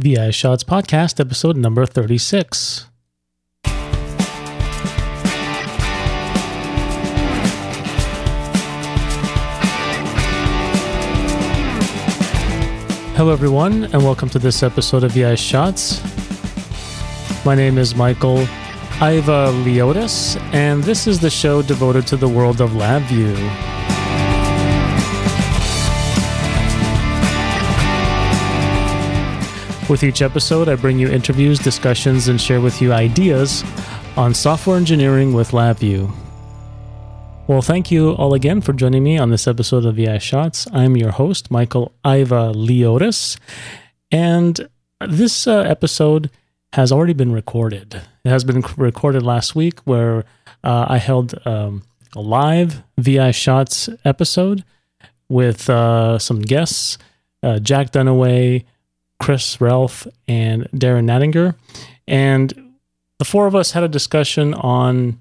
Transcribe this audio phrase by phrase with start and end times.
[0.00, 2.86] VI Shots Podcast, episode number 36.
[13.16, 16.00] Hello, everyone, and welcome to this episode of The VI Shots.
[17.44, 18.42] My name is Michael
[19.02, 23.77] Iva Leotis, and this is the show devoted to the world of LabVIEW.
[29.88, 33.64] With each episode, I bring you interviews, discussions, and share with you ideas
[34.18, 36.12] on software engineering with LabVIEW.
[37.46, 40.66] Well, thank you all again for joining me on this episode of VI Shots.
[40.74, 43.38] I'm your host, Michael Aivaliotis,
[44.10, 44.68] and
[45.08, 46.30] this uh, episode
[46.74, 47.94] has already been recorded.
[48.24, 50.26] It has been recorded last week where
[50.62, 51.82] uh, I held um,
[52.14, 54.64] a live VI Shots episode
[55.30, 56.98] with uh, some guests
[57.42, 58.64] uh, Jack Dunaway,
[59.20, 61.54] Chris Relf, and Darren Nattinger.
[62.06, 62.74] And
[63.18, 65.18] the four of us had a discussion on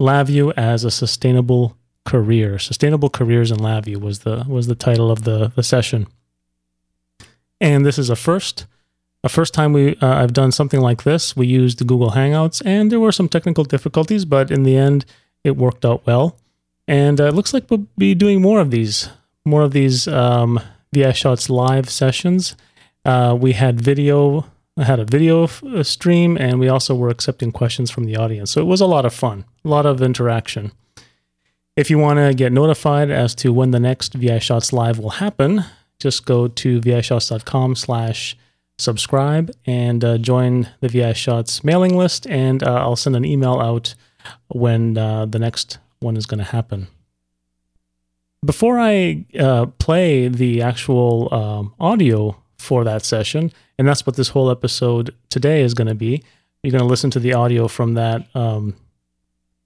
[0.00, 2.58] LabVIEW as a sustainable career.
[2.58, 6.06] Sustainable careers in LabVIEW was the was the title of the the session.
[7.60, 8.66] And this is a first
[9.24, 11.36] a first time we uh, I've done something like this.
[11.36, 15.04] We used Google Hangouts, and there were some technical difficulties, but in the end,
[15.42, 16.36] it worked out well.
[16.86, 19.08] And uh, it looks like we'll be doing more of these,
[19.44, 20.60] more of these um,
[21.12, 22.56] Shots live sessions.
[23.06, 24.44] Uh, we had video,
[24.76, 28.50] I had a video uh, stream, and we also were accepting questions from the audience.
[28.50, 30.72] So it was a lot of fun, a lot of interaction.
[31.76, 35.10] If you want to get notified as to when the next VI Shots live will
[35.10, 35.64] happen,
[36.00, 38.36] just go to vishots.com slash
[38.76, 43.60] subscribe and uh, join the VI Shots mailing list, and uh, I'll send an email
[43.60, 43.94] out
[44.48, 46.88] when uh, the next one is going to happen.
[48.44, 54.30] Before I uh, play the actual um, audio for that session, and that's what this
[54.30, 56.22] whole episode today is going to be.
[56.62, 58.74] You're going to listen to the audio from that um,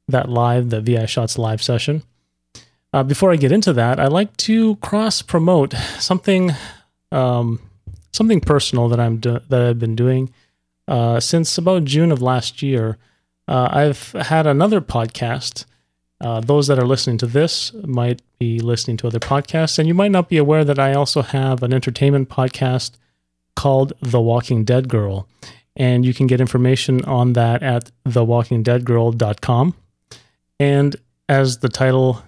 [0.08, 2.02] that live, the VI Shots live session.
[2.92, 6.52] Uh, before I get into that, I'd like to cross promote something
[7.12, 7.60] um,
[8.12, 10.32] something personal that I'm do- that I've been doing
[10.88, 12.98] uh, since about June of last year.
[13.46, 15.64] Uh, I've had another podcast.
[16.20, 19.94] Uh, those that are listening to this might be listening to other podcasts, and you
[19.94, 22.92] might not be aware that I also have an entertainment podcast
[23.56, 25.26] called The Walking Dead Girl.
[25.76, 29.74] And you can get information on that at thewalkingdeadgirl.com.
[30.58, 30.96] And
[31.28, 32.22] as the title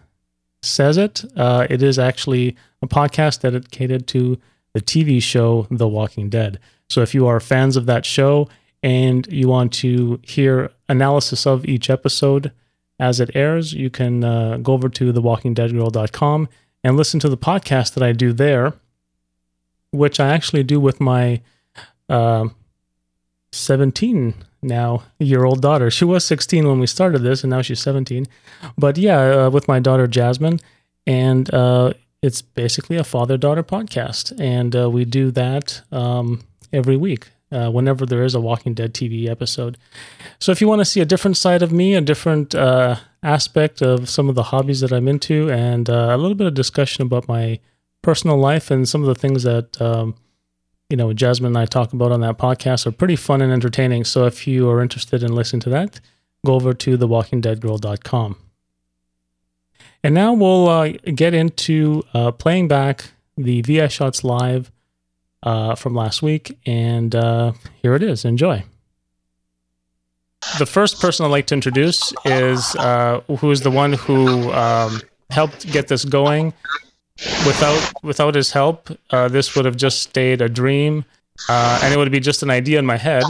[0.63, 4.39] says it, uh, it is actually a podcast dedicated to
[4.75, 6.59] the TV show The Walking Dead.
[6.89, 8.49] So if you are fans of that show
[8.83, 12.53] and you want to hear analysis of each episode
[13.03, 16.49] as it airs, you can uh, go over to thewalkingdeadgirl.com
[16.85, 18.75] and listen to the podcast that I do there,
[19.91, 21.41] which I actually do with my
[22.09, 22.47] uh,
[23.51, 25.91] 17 now year old daughter.
[25.91, 28.29] She was 16 when we started this, and now she's 17.
[28.79, 30.61] But yeah, uh, with my daughter Jasmine,
[31.05, 36.97] and uh, it's basically a father daughter podcast, and uh, we do that um, every
[36.97, 37.31] week.
[37.53, 39.77] Uh, whenever there is a Walking Dead TV episode.
[40.39, 43.83] So, if you want to see a different side of me, a different uh, aspect
[43.83, 47.03] of some of the hobbies that I'm into, and uh, a little bit of discussion
[47.03, 47.61] about my
[48.01, 50.15] personal life and some of the things that um,
[50.89, 54.05] you know Jasmine and I talk about on that podcast are pretty fun and entertaining.
[54.05, 56.01] So, if you are interested in listening to that,
[56.47, 58.37] go over to thewalkingdeadgirl.com.
[60.03, 64.73] And now we'll uh, get into uh, playing back the VI Shots Live
[65.43, 66.59] uh, from last week.
[66.67, 68.25] And uh, here it is.
[68.25, 68.65] Enjoy.
[70.59, 75.01] The first person I'd like to introduce is uh, who is the one who um,
[75.31, 76.53] helped get this going.
[77.47, 81.05] Without without his help, uh, this would have just stayed a dream,
[81.49, 83.23] and it would be just an idea in my head.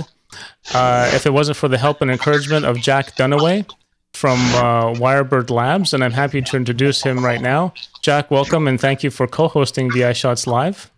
[0.74, 3.66] if it wasn't for the help and encouragement of Jack Dunaway,
[4.14, 7.74] from uh, Wirebird Labs, and I'm happy to introduce him right now.
[8.02, 10.91] Jack, welcome, and thank you for co-hosting VI Shots Live.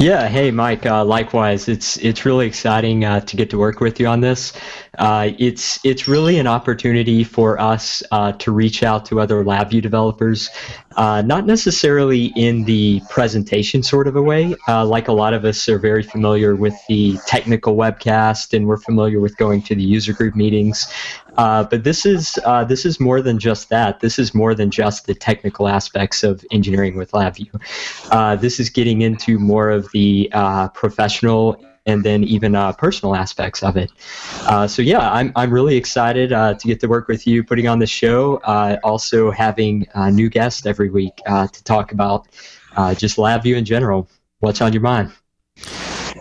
[0.00, 0.86] Yeah, hey Mike.
[0.86, 4.52] Uh, likewise, it's it's really exciting uh, to get to work with you on this.
[4.96, 9.82] Uh, it's it's really an opportunity for us uh, to reach out to other LabVIEW
[9.82, 10.50] developers,
[10.98, 14.56] uh, not necessarily in the presentation sort of a way.
[14.66, 18.76] Uh, like a lot of us are very familiar with the technical webcast, and we're
[18.76, 20.92] familiar with going to the user group meetings.
[21.36, 24.00] Uh, but this is uh, this is more than just that.
[24.00, 27.60] This is more than just the technical aspects of engineering with LabVIEW.
[28.10, 30.28] Uh, this is getting into more of the
[30.74, 33.90] professional and then even uh, personal aspects of it.
[34.70, 37.86] so yeah, I'm I'm really excited to get to work with you putting on the
[37.86, 38.36] show.
[38.84, 42.28] also having a new guest every week to talk about
[42.96, 44.08] just LabVIEW in general.
[44.40, 45.10] What's on your mind?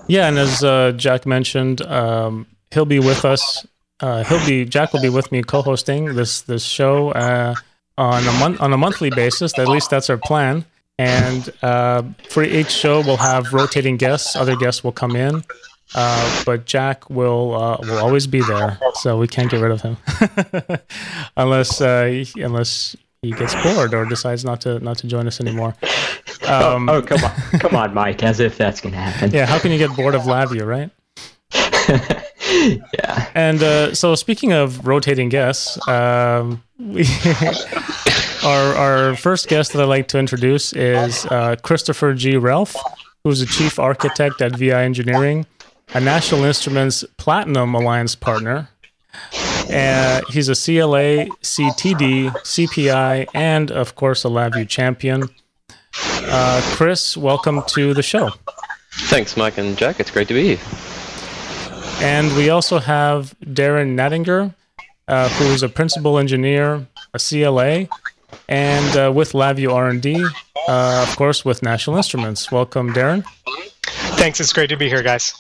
[0.07, 3.65] Yeah, and as uh, Jack mentioned, um, he'll be with us.
[3.99, 7.55] Uh, he'll be Jack will be with me co-hosting this this show uh,
[7.97, 9.57] on a month on a monthly basis.
[9.59, 10.65] At least that's our plan.
[10.99, 14.35] And uh, for each show, we'll have rotating guests.
[14.35, 15.43] Other guests will come in,
[15.93, 19.81] uh, but Jack will uh, will always be there, so we can't get rid of
[19.81, 19.97] him
[21.37, 25.75] unless uh, unless he gets bored or decides not to not to join us anymore.
[26.47, 28.23] Um, oh, oh, come on, come on, Mike!
[28.23, 29.31] As if that's gonna happen.
[29.31, 30.89] Yeah, how can you get bored of LabVIEW, right?
[32.93, 33.29] yeah.
[33.35, 37.05] And uh, so, speaking of rotating guests, um, we
[38.43, 42.33] our our first guest that I'd like to introduce is uh, Christopher G.
[42.33, 42.75] Relf,
[43.23, 45.45] who's the chief architect at VI Engineering,
[45.93, 48.69] a National Instruments Platinum Alliance partner.
[49.71, 55.23] Uh, he's a CLA, CTD, CPI, and of course a LabVIEW champion.
[56.03, 58.29] Uh, Chris, welcome to the show.
[58.91, 59.99] Thanks, Mike and Jack.
[59.99, 60.59] It's great to be here.
[61.99, 64.53] And we also have Darren Nattinger,
[65.07, 67.87] uh, who is a principal engineer, a CLA,
[68.49, 70.25] and uh, with LabVIEW R&D,
[70.67, 72.51] uh, of course, with National Instruments.
[72.51, 73.23] Welcome, Darren.
[74.17, 74.39] Thanks.
[74.39, 75.33] It's great to be here, guys.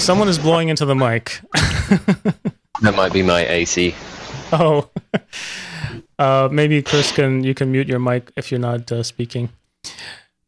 [0.00, 1.40] Someone is blowing into the mic.
[2.80, 3.94] that might be my AC.
[4.52, 4.88] Oh,
[6.18, 9.50] uh, maybe Chris can you can mute your mic if you're not uh, speaking.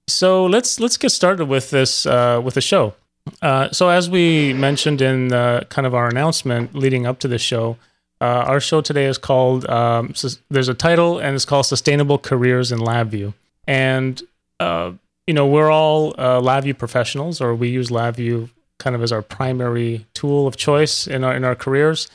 [0.09, 2.95] So let's let's get started with this uh, with the show.
[3.43, 7.39] Uh, so as we mentioned in uh, kind of our announcement leading up to the
[7.39, 7.77] show,
[8.21, 9.69] uh, our show today is called.
[9.69, 10.15] Um,
[10.51, 13.33] there's a title and it's called "Sustainable Careers in LabVIEW,"
[13.67, 14.23] and
[14.59, 14.93] uh,
[15.27, 19.23] you know we're all uh, LabVIEW professionals, or we use LabVIEW kind of as our
[19.23, 22.09] primary tool of choice in our in our careers,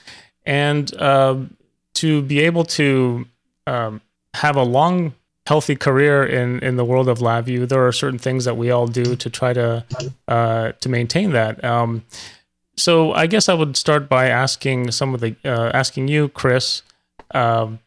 [0.45, 0.93] and
[1.95, 3.25] to be able to
[3.67, 4.01] um,
[4.35, 5.13] have a long
[5.45, 8.87] healthy career in in the world of LabVIEW, there are certain things that we all
[8.87, 9.85] do to try to
[10.27, 11.63] uh, to maintain that.
[11.63, 12.03] Um,
[12.77, 16.81] so I guess I would start by asking some of the uh, asking you, Chris.
[17.31, 17.79] Um,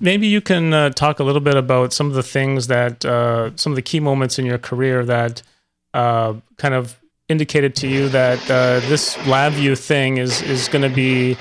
[0.00, 3.56] maybe you can uh, talk a little bit about some of the things that uh,
[3.56, 5.42] some of the key moments in your career that
[5.94, 6.98] uh, kind of
[7.28, 11.36] indicated to you that uh, this LabVIEW thing is is going to be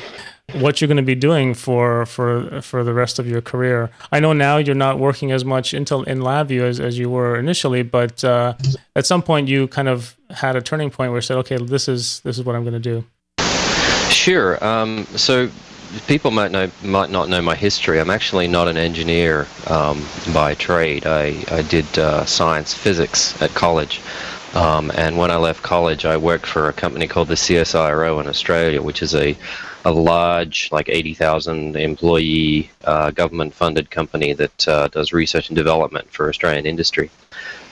[0.53, 3.89] what you're going to be doing for for for the rest of your career.
[4.11, 7.37] I know now you're not working as much Intel in LabVIEW as, as you were
[7.37, 8.53] initially, but uh,
[8.95, 11.87] at some point you kind of had a turning point where you said, okay, this
[11.87, 13.05] is this is what I'm going to do.
[14.09, 14.63] Sure.
[14.63, 15.49] Um, so
[16.07, 17.99] people might know might not know my history.
[17.99, 21.05] I'm actually not an engineer um, by trade.
[21.05, 24.01] I I did uh, science physics at college.
[24.53, 28.27] Um, and when I left college, I worked for a company called the CSIRO in
[28.27, 29.35] Australia, which is a
[29.85, 36.11] a large, like 80,000 employee uh, government funded company that uh, does research and development
[36.11, 37.11] for Australian industry.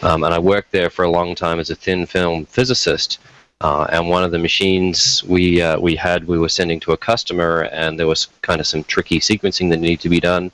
[0.04, 3.18] Um, and I worked there for a long time as a thin film physicist.
[3.62, 6.98] Uh, and one of the machines we uh, we had, we were sending to a
[6.98, 10.52] customer, and there was kind of some tricky sequencing that needed to be done.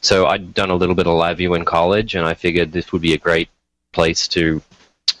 [0.00, 3.02] So I'd done a little bit of LabVIEW in college, and I figured this would
[3.02, 3.50] be a great
[3.92, 4.60] place to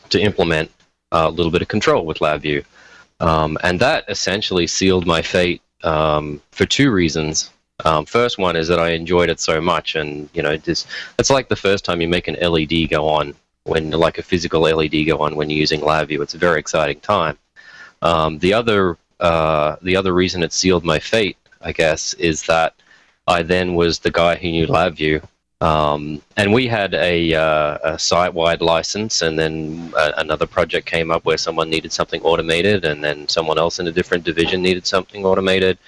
[0.08, 0.70] to implement
[1.12, 2.64] a little bit of control with LabVIEW.
[3.20, 7.50] Um, and that essentially sealed my fate um, for two reasons.
[7.84, 10.86] Um, first one is that I enjoyed it so much, and you know, this
[11.18, 13.34] it's like the first time you make an LED go on
[13.64, 16.22] when, like a physical LED go on when you're using LabVIEW.
[16.22, 17.38] It's a very exciting time.
[18.02, 22.74] Um, the other uh, the other reason it sealed my fate, I guess, is that
[23.26, 25.22] I then was the guy who knew LabVIEW,
[25.60, 31.10] um, and we had a, uh, a site-wide license, and then uh, another project came
[31.10, 34.86] up where someone needed something automated, and then someone else in a different division needed
[34.86, 35.78] something automated.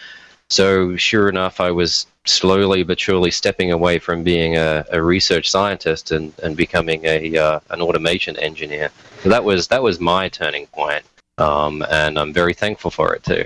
[0.51, 5.51] So sure enough, I was slowly but surely stepping away from being a, a research
[5.51, 8.91] scientist and, and becoming a uh, an automation engineer.
[9.23, 11.05] So that was that was my turning point,
[11.37, 13.45] um, and I'm very thankful for it too.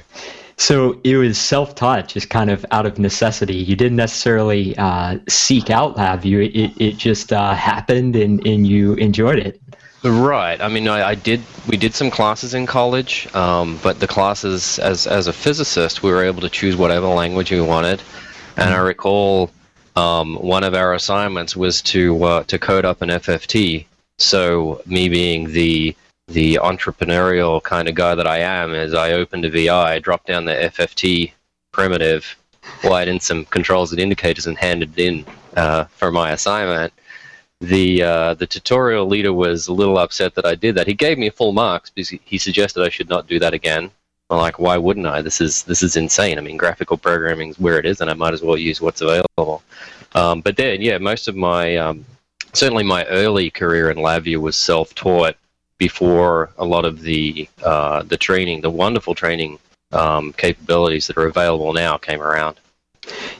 [0.56, 3.56] So it was self-taught, just kind of out of necessity.
[3.56, 6.54] You didn't necessarily uh, seek out LabVIEW.
[6.54, 9.60] It, it just uh, happened, and, and you enjoyed it.
[10.04, 10.60] Right.
[10.60, 11.42] I mean, I, I did.
[11.68, 16.10] We did some classes in college, um, but the classes, as as a physicist, we
[16.10, 18.02] were able to choose whatever language we wanted.
[18.56, 19.50] And I recall
[19.94, 23.86] um, one of our assignments was to uh, to code up an FFT.
[24.18, 25.94] So me being the
[26.28, 30.44] the entrepreneurial kind of guy that I am is I opened a VI, dropped down
[30.44, 31.32] the FFT
[31.72, 32.36] primitive,
[32.84, 35.26] wired in some controls and indicators, and handed it in
[35.56, 36.92] uh, for my assignment.
[37.60, 40.86] The uh, the tutorial leader was a little upset that I did that.
[40.86, 43.90] He gave me full marks because he suggested I should not do that again.
[44.30, 45.22] I'm like, why wouldn't I?
[45.22, 46.38] This is this is insane.
[46.38, 49.00] I mean, graphical programming is where it is, and I might as well use what's
[49.00, 49.62] available.
[50.14, 52.04] Um, but then, yeah, most of my um,
[52.52, 55.36] certainly my early career in LabVIEW was self-taught
[55.82, 59.58] before a lot of the uh, the training, the wonderful training
[59.90, 62.60] um, capabilities that are available now came around.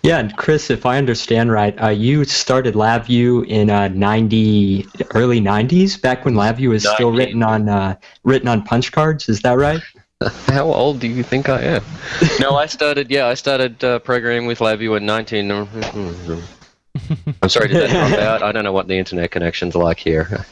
[0.03, 5.41] Yeah, and Chris, if I understand right, uh, you started LabVIEW in uh, ninety early
[5.41, 6.95] '90s, back when LabVIEW was 90.
[6.97, 7.95] still written on uh,
[8.25, 9.29] written on punch cards.
[9.29, 9.81] Is that right?
[10.49, 11.85] How old do you think I am?
[12.41, 13.09] no, I started.
[13.09, 15.51] Yeah, I stared uh, programming with LabVIEW in 19.
[17.43, 18.43] I'm sorry, did that drop out?
[18.43, 20.45] I don't know what the internet connection's like here.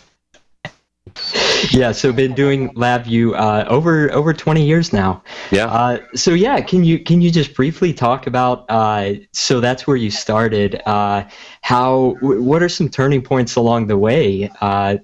[1.70, 5.22] Yeah, so been doing LabVIEW uh, over over 20 years now.
[5.50, 5.66] Yeah.
[5.66, 8.64] Uh, so yeah, can you can you just briefly talk about?
[8.68, 10.80] Uh, so that's where you started.
[10.86, 11.24] Uh,
[11.62, 12.14] how?
[12.20, 14.50] W- what are some turning points along the way?
[14.60, 14.96] Uh,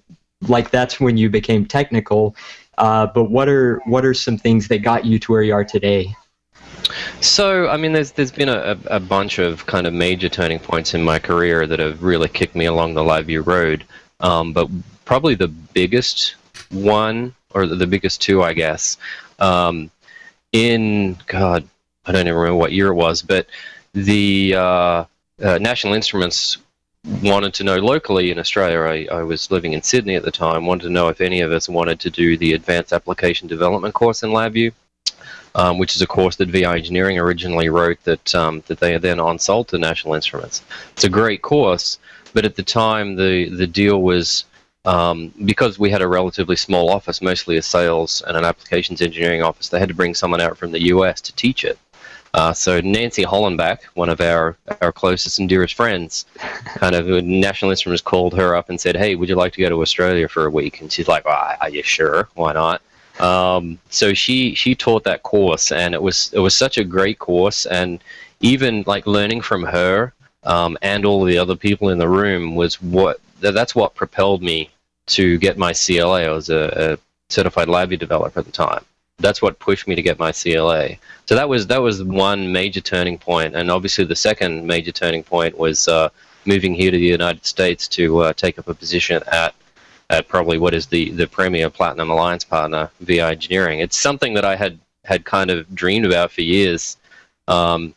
[0.42, 2.36] like that's when you became technical.
[2.78, 5.64] Uh, but what are what are some things that got you to where you are
[5.64, 6.14] today?
[7.20, 10.94] So, I mean, there's there's been a, a bunch of kind of major turning points
[10.94, 13.84] in my career that have really kicked me along the LabVIEW road.
[14.20, 14.68] Um, but
[15.04, 16.36] probably the biggest
[16.70, 18.96] one, or the, biggest two, I guess,
[19.38, 19.90] um,
[20.52, 21.68] in God,
[22.04, 23.46] I don't even remember what year it was, but
[23.92, 25.04] the uh,
[25.42, 26.58] uh, National Instruments
[27.22, 28.80] wanted to know locally in Australia.
[28.80, 30.66] I, I was living in Sydney at the time.
[30.66, 34.22] Wanted to know if any of us wanted to do the Advanced Application Development course
[34.22, 34.72] in LabVIEW
[35.56, 38.98] um, which is a course that VI Engineering originally wrote that um, that they are
[38.98, 40.62] then on sold to National Instruments.
[40.92, 41.98] It's a great course,
[42.34, 44.44] but at the time the the deal was
[44.86, 49.42] um, because we had a relatively small office, mostly a sales and an applications engineering
[49.42, 49.68] office.
[49.68, 51.20] They had to bring someone out from the U.S.
[51.22, 51.78] to teach it.
[52.34, 56.26] Uh, so Nancy Hollenback, one of our, our closest and dearest friends,
[56.76, 59.68] kind of National Instruments called her up and said, "Hey, would you like to go
[59.68, 62.28] to Australia for a week?" And she's like, well, "Are you sure?
[62.34, 62.80] Why not?"
[63.18, 67.18] Um, so she she taught that course, and it was it was such a great
[67.18, 68.04] course, and
[68.40, 70.12] even like learning from her
[70.44, 74.70] um, and all the other people in the room was what that's what propelled me
[75.06, 76.22] to get my CLA.
[76.22, 78.84] I was a, a certified LabVIEW developer at the time.
[79.18, 80.96] That's what pushed me to get my CLA.
[81.26, 85.22] So that was that was one major turning point, and obviously the second major turning
[85.22, 86.10] point was uh,
[86.44, 89.54] moving here to the United States to uh, take up a position at
[90.10, 93.80] at probably what is the, the premier platinum alliance partner, VI Engineering.
[93.80, 96.96] It's something that I had, had kind of dreamed about for years,
[97.48, 97.94] um,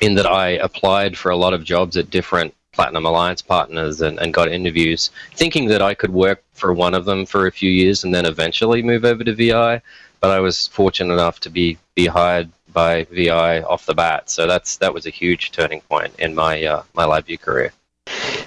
[0.00, 4.18] in that I applied for a lot of jobs at different platinum alliance partners and,
[4.18, 7.70] and got interviews, thinking that I could work for one of them for a few
[7.70, 9.82] years and then eventually move over to VI.
[10.20, 14.46] But I was fortunate enough to be, be hired by VI off the bat, so
[14.46, 17.72] that's that was a huge turning point in my uh, my LabVIEW career.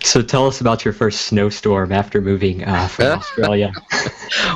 [0.03, 3.71] So tell us about your first snowstorm after moving uh, from Australia.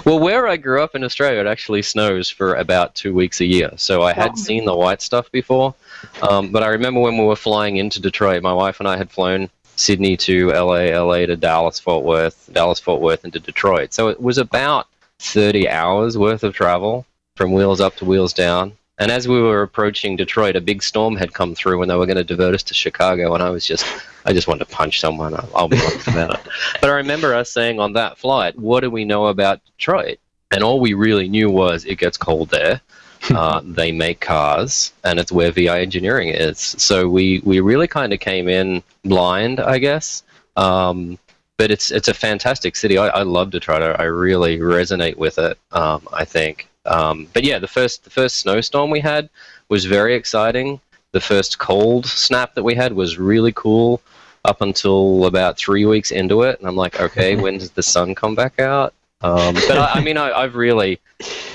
[0.05, 3.45] well, where I grew up in Australia, it actually snows for about two weeks a
[3.45, 3.71] year.
[3.75, 5.73] So I had seen the white stuff before,
[6.21, 9.09] um, but I remember when we were flying into Detroit, my wife and I had
[9.09, 9.49] flown
[9.79, 13.93] Sydney to LA, LA to Dallas, Fort Worth, Dallas, Fort Worth, into Detroit.
[13.93, 14.87] So it was about
[15.19, 17.05] 30 hours worth of travel
[17.35, 18.73] from wheels up to wheels down.
[18.97, 22.05] And as we were approaching Detroit, a big storm had come through, and they were
[22.05, 23.33] going to divert us to Chicago.
[23.33, 23.85] And I was just,
[24.25, 25.33] I just wanted to punch someone.
[25.33, 26.47] I'll, I'll be honest about it.
[26.81, 30.19] But I remember us saying on that flight, "What do we know about Detroit?"
[30.51, 32.81] And all we really knew was it gets cold there.
[33.35, 36.57] Uh, they make cars, and it's where VI engineering is.
[36.57, 40.23] So we we really kind of came in blind, I guess.
[40.55, 41.19] Um,
[41.57, 42.97] but it's it's a fantastic city.
[42.97, 43.83] I, I love Detroit.
[43.83, 45.59] I, I really resonate with it.
[45.71, 46.69] Um, I think.
[46.85, 49.29] Um, but yeah, the first the first snowstorm we had
[49.67, 50.79] was very exciting.
[51.11, 54.01] The first cold snap that we had was really cool
[54.45, 58.15] up until about three weeks into it, and I'm like, okay, when does the sun
[58.15, 58.93] come back out?
[59.21, 60.99] Um, but I, I mean, I, have really,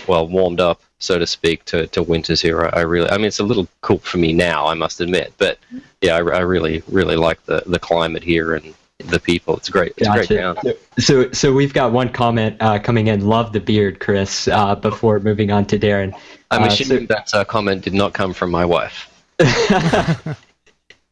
[0.06, 2.64] well, warmed up, so to speak, to, to winters here.
[2.64, 5.32] I, I, really, I mean, it's a little cool for me now, I must admit.
[5.38, 5.58] But
[6.02, 9.56] yeah, I, I really, really like the, the climate here and the people.
[9.56, 9.94] It's great.
[9.96, 10.26] It's gotcha.
[10.26, 10.56] great town.
[10.98, 13.26] So, so we've got one comment uh, coming in.
[13.26, 14.46] Love the beard, Chris.
[14.46, 16.14] Uh, before moving on to Darren,
[16.50, 19.10] I'm uh, assuming so, that uh, comment did not come from my wife.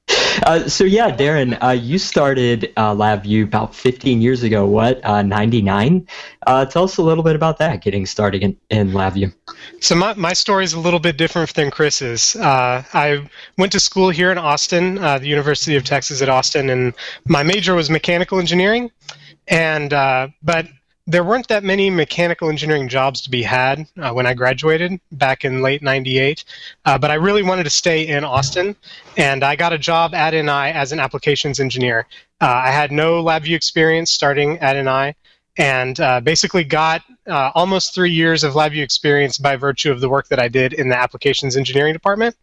[0.46, 4.66] Uh, so yeah, Darren, uh, you started uh, LabVIEW about 15 years ago.
[4.66, 6.04] What, uh, 99?
[6.46, 9.32] Uh, tell us a little bit about that, getting started in, in LabVIEW.
[9.80, 12.34] So my, my story is a little bit different than Chris's.
[12.34, 16.94] Uh, I went to school here in Austin, the University of Texas at Austin, and
[17.26, 18.90] my major was mechanical engineering.
[19.46, 20.66] And but
[21.06, 25.44] there weren't that many mechanical engineering jobs to be had uh, when I graduated back
[25.44, 26.44] in late 98.
[26.84, 28.76] Uh, but I really wanted to stay in Austin,
[29.16, 32.06] and I got a job at NI as an applications engineer.
[32.40, 35.14] Uh, I had no LabVIEW experience starting at NI,
[35.56, 40.08] and uh, basically got uh, almost three years of LabVIEW experience by virtue of the
[40.08, 42.36] work that I did in the applications engineering department.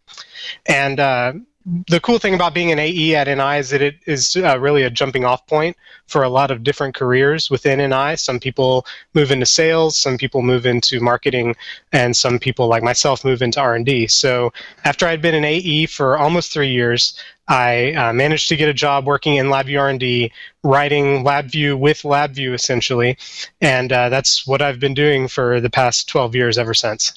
[0.66, 1.32] And uh,
[1.66, 4.82] the cool thing about being an AE at NI is that it is uh, really
[4.82, 5.76] a jumping off point
[6.06, 8.16] for a lot of different careers within NI.
[8.16, 11.54] Some people move into sales, some people move into marketing,
[11.92, 14.06] and some people like myself move into R&D.
[14.06, 14.52] So
[14.84, 18.74] after I'd been an AE for almost three years, I uh, managed to get a
[18.74, 23.18] job working in LabVIEW R&D, writing LabVIEW with LabVIEW essentially,
[23.60, 27.12] and uh, that's what I've been doing for the past 12 years ever since.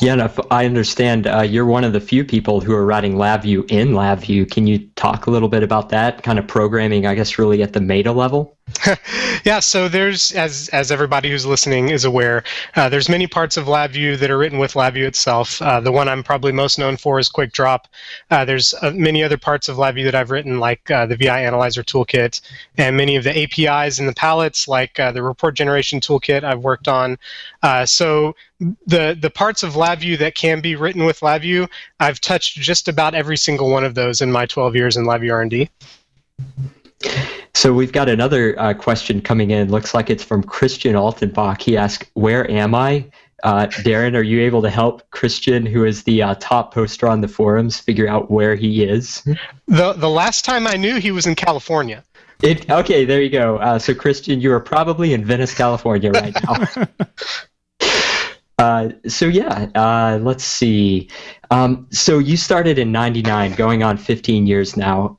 [0.00, 3.70] Yeah, and I understand uh, you're one of the few people who are writing LabVIEW
[3.70, 4.50] in LabVIEW.
[4.50, 7.72] Can you talk a little bit about that kind of programming, I guess, really at
[7.72, 8.58] the meta level?
[9.44, 12.42] yeah, so there's, as as everybody who's listening is aware,
[12.76, 15.60] uh, there's many parts of LabVIEW that are written with LabVIEW itself.
[15.60, 17.84] Uh, the one I'm probably most known for is QuickDrop.
[18.30, 21.42] Uh, there's uh, many other parts of LabVIEW that I've written, like uh, the VI
[21.42, 22.40] Analyzer toolkit,
[22.76, 26.62] and many of the APIs and the palettes, like uh, the report generation toolkit I've
[26.62, 27.18] worked on.
[27.84, 28.34] so
[28.86, 31.68] the the parts of LabVIEW that can be written with LabVIEW,
[32.00, 35.32] I've touched just about every single one of those in my 12 years in LabVIEW
[35.32, 35.70] R&D.
[37.54, 39.70] So we've got another uh, question coming in.
[39.70, 41.60] Looks like it's from Christian Altenbach.
[41.60, 43.10] He asked, "Where am I?"
[43.42, 47.20] Uh, Darren, are you able to help Christian, who is the uh, top poster on
[47.20, 49.22] the forums, figure out where he is?
[49.66, 52.04] The the last time I knew, he was in California.
[52.42, 53.58] It, okay, there you go.
[53.58, 56.86] Uh, so Christian, you are probably in Venice, California, right now.
[58.58, 61.08] Uh, so yeah, uh, let's see.
[61.50, 65.16] Um, so you started in '99, going on 15 years now.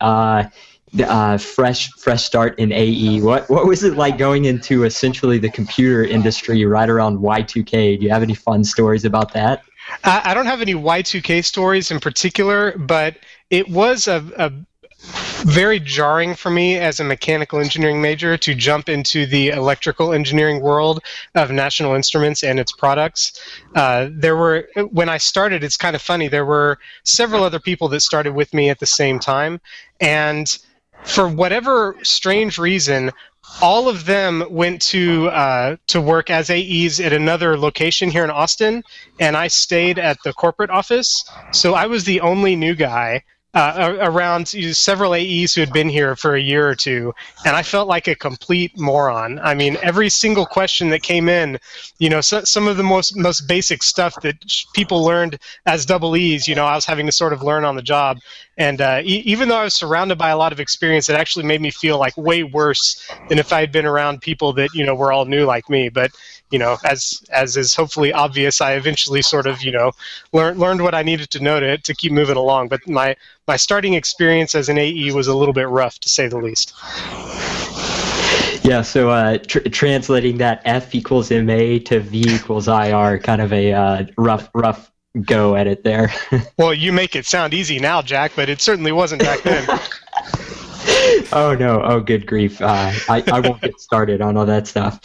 [1.00, 3.22] Uh, uh, fresh fresh start in AE.
[3.22, 8.00] What what was it like going into essentially the computer industry right around Y2K?
[8.00, 9.64] Do you have any fun stories about that?
[10.04, 13.18] I don't have any Y2K stories in particular, but
[13.50, 14.52] it was a, a
[15.44, 20.62] very jarring for me as a mechanical engineering major to jump into the electrical engineering
[20.62, 21.04] world
[21.36, 23.40] of National Instruments and its products.
[23.76, 27.90] Uh, there were, when I started, it's kind of funny, there were several other people
[27.90, 29.60] that started with me at the same time.
[30.00, 30.58] And
[31.06, 33.12] for whatever strange reason,
[33.62, 38.32] all of them went to uh, to work as AEs at another location here in
[38.32, 38.84] Austin,
[39.20, 41.24] and I stayed at the corporate office.
[41.52, 46.16] So I was the only new guy uh, around several AEs who had been here
[46.16, 47.14] for a year or two,
[47.46, 49.40] and I felt like a complete moron.
[49.40, 51.60] I mean, every single question that came in,
[52.00, 54.36] you know, so, some of the most most basic stuff that
[54.74, 55.38] people learned
[55.68, 58.18] as double E's, you know, I was having to sort of learn on the job.
[58.58, 61.46] And uh, e- even though I was surrounded by a lot of experience, it actually
[61.46, 64.86] made me feel like way worse than if I had been around people that you
[64.86, 65.90] know were all new like me.
[65.90, 66.12] But
[66.54, 69.92] you know, as as is hopefully obvious, I eventually sort of you know
[70.34, 72.68] learned learned what I needed to know to to keep moving along.
[72.68, 73.16] But my
[73.48, 76.74] my starting experience as an AE was a little bit rough, to say the least.
[78.64, 83.52] Yeah, so uh, tr- translating that F equals MA to V equals IR, kind of
[83.52, 86.14] a uh, rough, rough go at it there.
[86.58, 89.68] well, you make it sound easy now, Jack, but it certainly wasn't back then.
[91.32, 91.82] oh no!
[91.84, 92.62] Oh, good grief!
[92.62, 95.00] Uh, I I won't get started on all that stuff.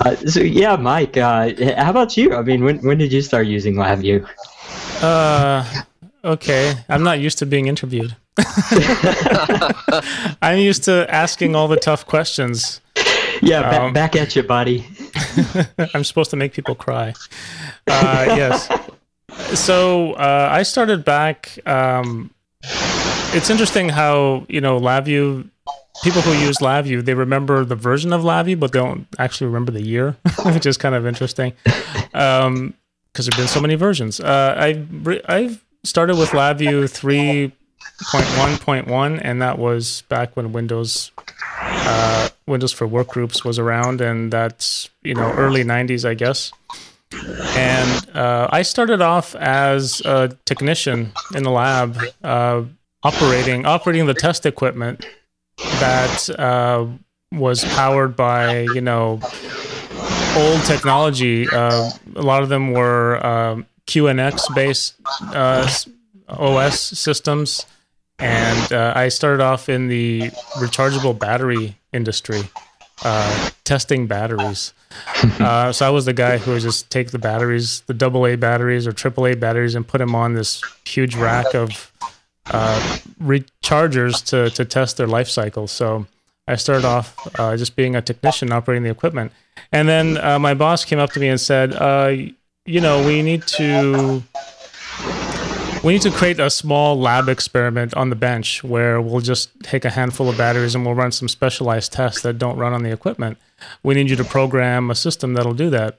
[0.00, 2.34] Uh, so yeah, Mike, uh, how about you?
[2.34, 4.28] I mean, when when did you start using LabVIEW?
[5.02, 5.64] Uh,
[6.24, 6.74] okay.
[6.88, 8.16] I'm not used to being interviewed.
[10.42, 12.80] I'm used to asking all the tough questions.
[13.42, 14.86] Yeah, ba- um, back at you, buddy.
[15.94, 17.14] I'm supposed to make people cry.
[17.86, 18.68] Uh, yes.
[19.54, 21.58] So uh, I started back.
[21.66, 22.30] Um,
[23.34, 25.48] it's interesting how you know LabVIEW.
[26.02, 29.72] People who use LabVIEW, they remember the version of LabVIEW, but they don't actually remember
[29.72, 31.52] the year, which is kind of interesting.
[32.14, 32.74] Um,
[33.12, 34.20] because there've been so many versions.
[34.20, 34.86] Uh, I
[35.28, 41.12] I've started with LabVIEW 3.1.1, and that was back when Windows
[41.60, 46.52] uh, Windows for Workgroups was around, and that's you know early 90s, I guess.
[47.54, 52.62] And uh, I started off as a technician in the lab, uh,
[53.02, 55.04] operating operating the test equipment
[55.80, 56.86] that uh,
[57.32, 59.20] was powered by you know
[60.36, 61.48] old technology.
[61.48, 64.94] Uh, a lot of them were um, QNX based
[65.34, 65.68] uh,
[66.28, 67.66] OS systems,
[68.18, 72.42] and uh, I started off in the rechargeable battery industry,
[73.04, 74.72] uh, testing batteries.
[75.38, 78.86] Uh, so I was the guy who would just take the batteries, the AA batteries
[78.86, 81.92] or AAA batteries, and put them on this huge rack of
[82.46, 85.66] uh, rechargers to to test their life cycle.
[85.66, 86.06] So
[86.48, 89.32] I started off uh, just being a technician operating the equipment,
[89.70, 91.74] and then uh, my boss came up to me and said
[92.64, 94.22] you know, we need to
[95.82, 99.84] we need to create a small lab experiment on the bench where we'll just take
[99.84, 102.92] a handful of batteries and we'll run some specialized tests that don't run on the
[102.92, 103.36] equipment.
[103.82, 105.98] We need you to program a system that'll do that.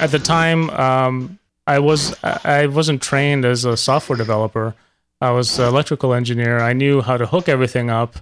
[0.00, 4.74] At the time, um, I was I wasn't trained as a software developer.
[5.20, 6.58] I was an electrical engineer.
[6.60, 8.16] I knew how to hook everything up,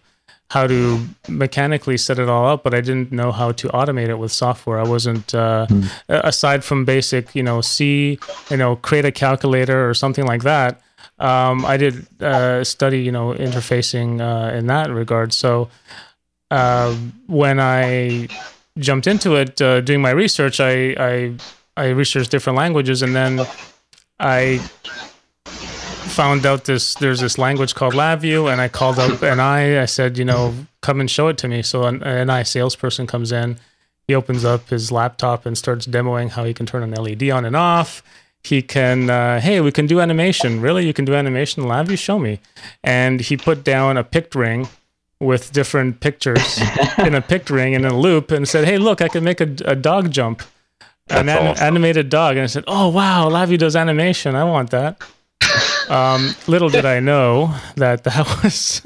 [0.50, 4.18] how to mechanically set it all up, but I didn't know how to automate it
[4.18, 4.78] with software.
[4.78, 5.88] I wasn't, uh, mm.
[6.08, 8.18] aside from basic, you know, C,
[8.50, 10.80] you know, create a calculator or something like that.
[11.18, 15.32] Um, I did uh, study, you know, interfacing uh, in that regard.
[15.32, 15.68] So
[16.50, 16.94] uh,
[17.26, 18.28] when I
[18.78, 21.34] jumped into it, uh, doing my research, I, I
[21.76, 23.46] I researched different languages, and then
[24.18, 24.60] I
[26.18, 29.28] found out this there's this language called LabVIEW, and I called up NI.
[29.38, 31.62] I I said, you know, come and show it to me.
[31.62, 33.56] So an NI salesperson comes in,
[34.08, 37.44] he opens up his laptop and starts demoing how he can turn an LED on
[37.44, 38.02] and off.
[38.42, 40.60] He can, uh, hey, we can do animation.
[40.60, 41.96] Really, you can do animation in LabVIEW?
[41.96, 42.40] Show me.
[42.82, 44.66] And he put down a pict ring
[45.20, 46.60] with different pictures
[46.98, 49.54] in a pict ring in a loop and said, hey, look, I can make a,
[49.64, 50.42] a dog jump
[51.10, 51.64] an awesome.
[51.64, 54.34] animated dog, and I said, "Oh wow, LabVIEW does animation.
[54.34, 55.00] I want that."
[55.88, 58.82] Um, little did I know that that was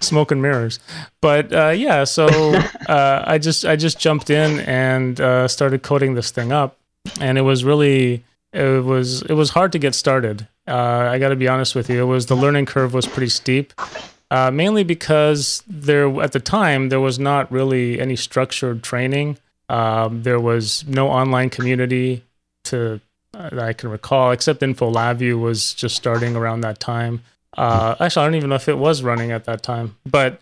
[0.00, 0.78] smoke and mirrors.
[1.20, 2.26] But uh, yeah, so
[2.88, 6.76] uh, I just I just jumped in and uh, started coding this thing up,
[7.20, 10.48] and it was really it was it was hard to get started.
[10.66, 12.02] Uh, I got to be honest with you.
[12.02, 13.72] It was the learning curve was pretty steep.
[14.30, 19.36] Uh, mainly because there at the time there was not really any structured training
[19.68, 22.22] um, there was no online community
[22.64, 23.00] to
[23.34, 27.22] that I can recall, except Info LabVIEW was just starting around that time.
[27.56, 30.40] Uh, actually, I don't even know if it was running at that time, but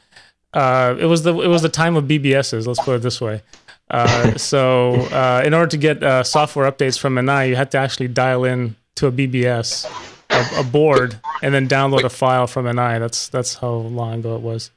[0.54, 2.66] uh, it was the it was the time of BBSs.
[2.66, 3.42] Let's put it this way.
[3.90, 7.78] Uh, so, uh, in order to get uh, software updates from NI, you had to
[7.78, 9.84] actually dial in to a BBS,
[10.30, 12.98] a, a board, and then download a file from NI.
[12.98, 14.70] That's that's how long ago it was.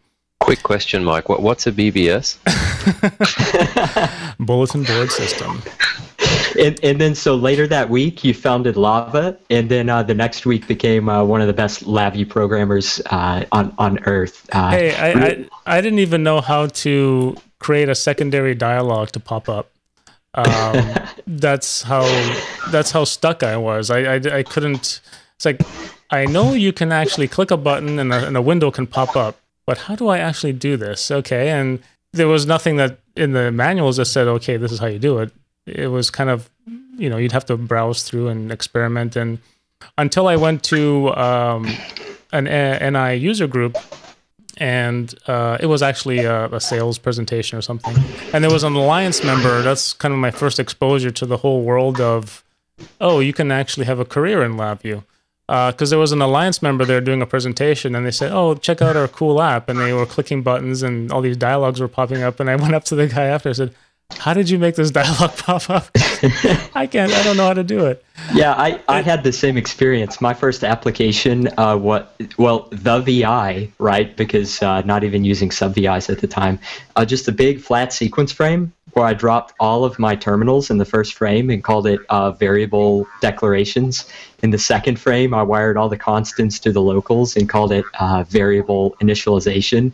[0.45, 1.27] Quick question, Mike.
[1.27, 2.37] What, what's a BBS?
[4.45, 5.59] Bulletin board system.
[6.59, 10.45] And, and, then so later that week you founded Lava, and then uh, the next
[10.45, 14.47] week became uh, one of the best LabVIEW programmers uh, on on Earth.
[14.51, 19.19] Uh, hey, I, I, I didn't even know how to create a secondary dialogue to
[19.19, 19.71] pop up.
[20.35, 20.93] Um,
[21.25, 22.03] that's how
[22.69, 23.89] that's how stuck I was.
[23.89, 25.01] I, I, I couldn't.
[25.37, 25.59] It's like
[26.11, 29.15] I know you can actually click a button and a, and a window can pop
[29.15, 31.11] up but how do I actually do this?
[31.11, 31.49] Okay.
[31.49, 31.79] And
[32.13, 35.19] there was nothing that in the manuals that said, okay, this is how you do
[35.19, 35.31] it.
[35.65, 36.49] It was kind of,
[36.97, 39.15] you know, you'd have to browse through and experiment.
[39.15, 39.39] And
[39.97, 41.67] until I went to um,
[42.31, 43.77] an NI user group,
[44.57, 47.93] and uh, it was actually a, a, sales presentation or something.
[48.31, 49.61] And there was an alliance member.
[49.61, 52.41] That's kind of my first exposure to the whole world of,
[53.01, 55.03] oh, you can actually have a career in LabVIEW
[55.47, 58.55] because uh, there was an alliance member there doing a presentation and they said oh
[58.55, 61.87] check out our cool app and they were clicking buttons and all these dialogues were
[61.87, 63.75] popping up and i went up to the guy after and said
[64.17, 65.89] how did you make this dialogue pop up?
[66.75, 68.03] I can't i don't know how to do it.
[68.33, 70.19] Yeah i, I had the same experience.
[70.19, 75.75] My first application uh, what well the vi right because uh, not even using sub
[75.75, 76.59] vis at the time
[76.95, 80.77] uh, just a big flat sequence frame where I dropped all of my terminals in
[80.77, 84.09] the first frame and called it uh, variable declarations.
[84.41, 87.83] In the second frame, I wired all the constants to the locals and called it
[87.99, 89.91] uh, variable initialization,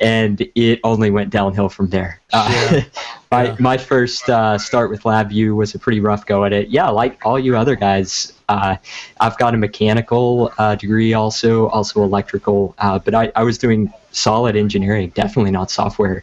[0.00, 2.20] and it only went downhill from there.
[2.30, 2.84] Uh, yeah.
[3.30, 3.56] my yeah.
[3.58, 6.68] my first uh, start with LabVIEW was a pretty rough go at it.
[6.68, 8.76] Yeah, like all you other guys, uh,
[9.18, 14.56] I've got a mechanical uh, degree, also also electrical, but I, I was doing solid
[14.56, 16.22] engineering, definitely not software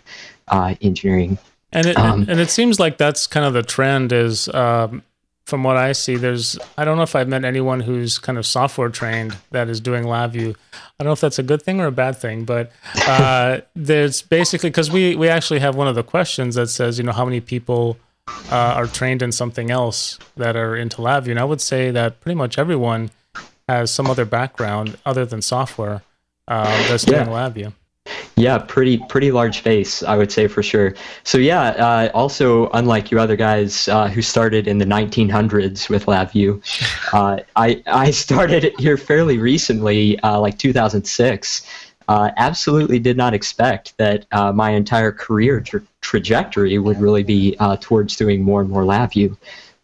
[0.82, 1.40] engineering.
[1.72, 5.04] And it um, and, it seems like that's kind of the trend is um,
[5.46, 6.16] from what I see.
[6.16, 9.80] There's I don't know if I've met anyone who's kind of software trained that is
[9.80, 10.56] doing LabVIEW.
[10.56, 12.72] I don't know if that's a good thing or a bad thing, but
[13.08, 17.04] uh, there's basically because we we actually have one of the questions that says you
[17.04, 17.98] know how many people
[18.52, 22.20] uh, are trained in something else that are into LabVIEW, and I would say that
[22.22, 23.12] pretty much everyone
[23.68, 26.02] has some other background other than software
[26.48, 27.50] uh, that's doing yeah.
[27.50, 27.74] LabVIEW.
[28.36, 30.96] Yeah, pretty pretty large face, I would say for sure.
[31.24, 36.06] So yeah, uh, also unlike you other guys uh, who started in the 1900s with
[36.06, 36.62] LabVIEW,
[37.14, 41.68] uh, I I started here fairly recently, uh, like 2006.
[42.08, 47.56] Uh, absolutely did not expect that uh, my entire career tra- trajectory would really be
[47.82, 49.38] towards doing more and more LabVIEW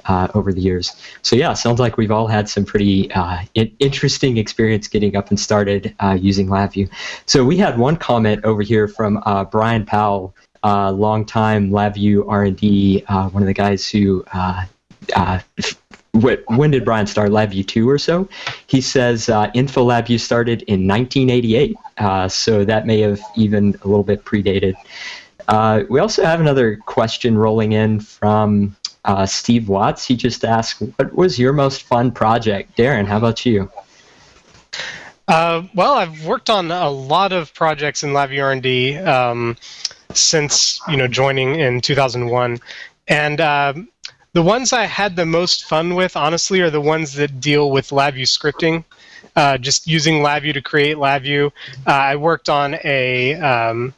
[0.08, 0.96] uh, over the years.
[1.22, 5.30] So yeah, sounds like we've all had some pretty uh, in- interesting experience getting up
[5.30, 6.90] and started uh, using LabVIEW.
[7.26, 13.04] So we had one comment over here from uh, Brian Powell, uh, longtime LabVIEW R&D,
[13.08, 14.24] uh, one of the guys who.
[16.48, 17.30] when did Brian start?
[17.30, 18.28] LabVIEW 2 or so?
[18.68, 21.76] He says uh, Info LabVIEW started in 1988,
[22.32, 24.76] so that may have even a little bit predated.
[25.90, 30.06] we also have another question rolling in from uh, Steve Watts.
[30.06, 33.72] He just asked, "What was your most fun project?" Darren, how about you?
[35.28, 39.58] Uh, well, I've worked on a lot of projects in LabVIEW R&D um,
[40.14, 42.60] since you know joining in 2001,
[43.08, 43.90] and um,
[44.36, 47.90] the ones I had the most fun with, honestly, are the ones that deal with
[47.90, 48.84] LabVIEW scripting.
[49.38, 51.48] Uh, just using LabVIEW to create LabVIEW.
[51.88, 53.94] Uh, I worked on a, um,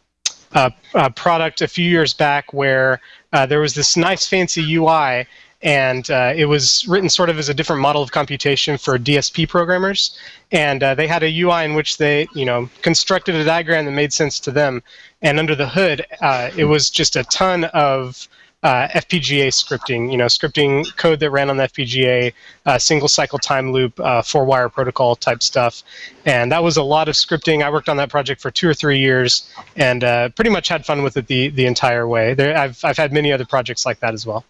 [0.53, 3.01] a, a, product a few years back where
[3.33, 5.27] uh, there was this nice fancy UI
[5.63, 9.49] and uh, it was written sort of as a different model of computation for DSP
[9.49, 10.17] programmers.
[10.51, 13.91] And uh, they had a UI in which they, you know, constructed a diagram that
[13.91, 14.83] made sense to them.
[15.21, 18.27] And under the hood, uh, it was just a ton of
[18.63, 22.33] uh, FPGA scripting, you know, scripting code that ran on the FPGA,
[22.65, 25.83] uh, single cycle time loop, uh, four wire protocol type stuff.
[26.25, 27.63] And that was a lot of scripting.
[27.63, 30.01] I worked on that project for two or three years and
[30.35, 32.33] pretty much had fun with it the, the entire way.
[32.33, 34.43] There, I've, I've had many other projects like that as well.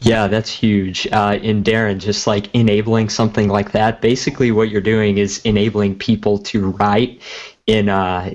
[0.00, 1.08] Yeah, that's huge.
[1.10, 5.98] Uh, in Darren, just like enabling something like that, basically what you're doing is enabling
[5.98, 7.20] people to write
[7.66, 8.34] in uh,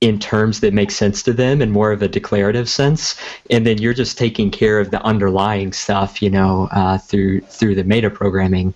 [0.00, 3.16] in terms that make sense to them in more of a declarative sense,
[3.50, 7.74] and then you're just taking care of the underlying stuff, you know, uh, through through
[7.74, 8.74] the meta programming.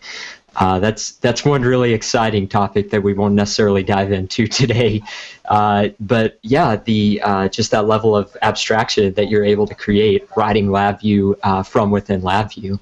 [0.57, 5.01] Uh, that's that's one really exciting topic that we won't necessarily dive into today.
[5.47, 10.27] Uh, but yeah, the uh, just that level of abstraction that you're able to create
[10.37, 12.79] writing LabVIEW uh, from within LabVIEW.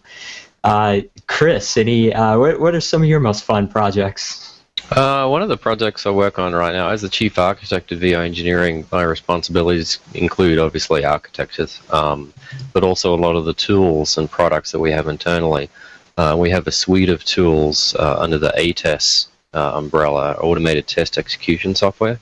[0.64, 4.49] Uh, Chris, any uh, what, what are some of your most fun projects?
[4.96, 8.24] One of the projects I work on right now, as the chief architect of VI
[8.24, 12.32] Engineering, my responsibilities include obviously architectures, um,
[12.72, 15.70] but also a lot of the tools and products that we have internally.
[16.16, 21.18] Uh, we have a suite of tools uh, under the ATES uh, umbrella, automated test
[21.18, 22.18] execution software.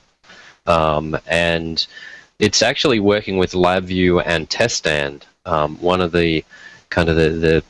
[0.67, 1.85] Um, and
[2.37, 5.23] it's actually working with LabVIEW and TestStand.
[5.45, 6.45] Um, one of the
[6.89, 7.63] kind of the, the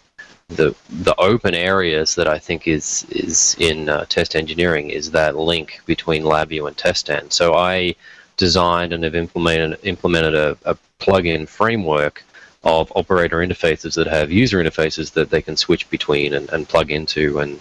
[0.50, 5.38] the the open areas that I think is is in uh, test engineering is that
[5.38, 7.32] link between LabVIEW and TestStand.
[7.32, 7.96] So I
[8.38, 12.24] designed and have implemented implemented a, a plugin framework
[12.64, 16.92] of operator interfaces that have user interfaces that they can switch between and, and plug
[16.92, 17.60] into and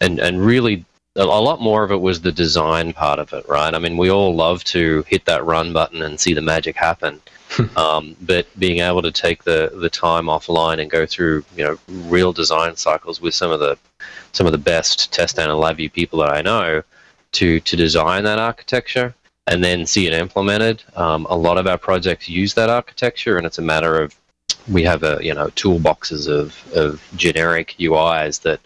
[0.00, 0.84] and and really
[1.16, 4.10] a lot more of it was the design part of it right i mean we
[4.10, 7.22] all love to hit that run button and see the magic happen
[7.76, 11.78] um, but being able to take the the time offline and go through you know
[11.88, 13.78] real design cycles with some of the
[14.32, 16.82] some of the best test and LabVIEW people that I know
[17.32, 19.14] to to design that architecture
[19.46, 20.82] and then see it implemented.
[20.96, 24.14] Um, a lot of our projects use that architecture, and it's a matter of
[24.68, 28.60] we have a you know toolboxes of, of generic UIs that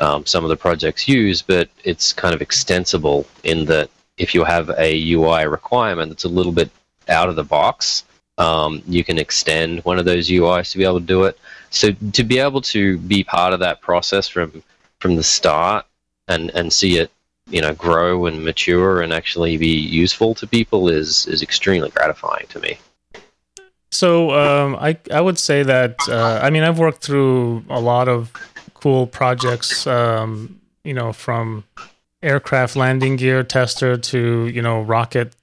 [0.00, 4.44] um, some of the projects use, but it's kind of extensible in that if you
[4.44, 6.70] have a UI requirement that's a little bit
[7.08, 8.04] out of the box,
[8.38, 11.38] um, you can extend one of those UIs to be able to do it.
[11.70, 14.62] So to be able to be part of that process from
[15.00, 15.84] from the start
[16.28, 17.10] and and see it
[17.50, 22.46] you know grow and mature and actually be useful to people is is extremely gratifying
[22.48, 22.78] to me.
[23.90, 28.08] So um, I I would say that uh, I mean I've worked through a lot
[28.08, 28.32] of
[28.74, 29.86] cool projects.
[29.86, 31.64] Um, you know, from
[32.22, 35.34] aircraft landing gear tester to you know rocket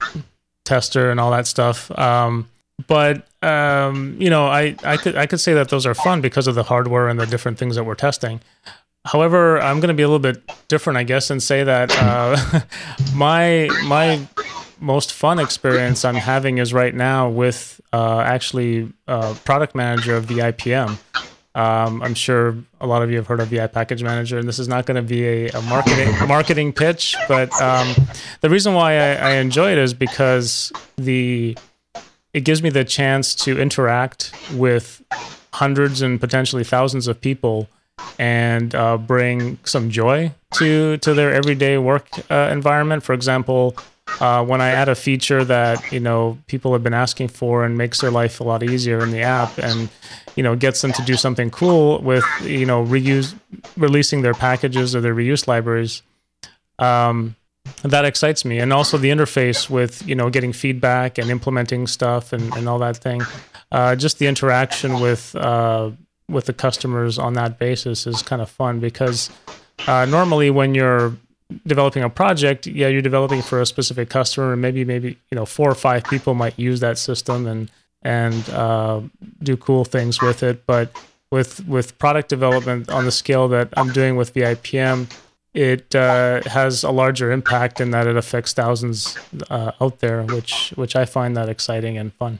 [0.64, 1.90] tester and all that stuff.
[1.98, 2.48] Um,
[2.86, 6.46] but um, you know, I I could I could say that those are fun because
[6.46, 8.40] of the hardware and the different things that we're testing.
[9.06, 12.60] However, I'm going to be a little bit different, I guess, and say that uh,
[13.14, 14.26] my my
[14.80, 20.26] most fun experience I'm having is right now with uh, actually uh, product manager of
[20.26, 20.98] VIPM.
[21.54, 24.58] Um, I'm sure a lot of you have heard of VI Package Manager, and this
[24.58, 27.94] is not going to be a, a, marketing marketing pitch, but um,
[28.42, 31.56] the reason why I, I, enjoy it is because the
[32.36, 35.02] it gives me the chance to interact with
[35.54, 37.66] hundreds and potentially thousands of people
[38.18, 43.02] and uh, bring some joy to to their everyday work uh, environment.
[43.02, 43.74] For example,
[44.20, 47.78] uh, when I add a feature that you know people have been asking for and
[47.78, 49.88] makes their life a lot easier in the app, and
[50.36, 53.34] you know gets them to do something cool with you know reuse
[53.78, 56.02] releasing their packages or their reuse libraries.
[56.78, 57.34] Um,
[57.90, 62.32] that excites me, and also the interface with you know getting feedback and implementing stuff
[62.32, 63.22] and, and all that thing.
[63.72, 65.90] Uh, just the interaction with uh,
[66.28, 69.30] with the customers on that basis is kind of fun because
[69.86, 71.16] uh, normally when you're
[71.66, 75.46] developing a project, yeah, you're developing for a specific customer, and maybe maybe you know
[75.46, 77.70] four or five people might use that system and
[78.02, 79.00] and uh,
[79.42, 80.66] do cool things with it.
[80.66, 80.90] But
[81.30, 85.08] with with product development on the scale that I'm doing with VIPM,
[85.56, 90.72] it uh, has a larger impact in that it affects thousands uh, out there, which
[90.76, 92.38] which I find that exciting and fun.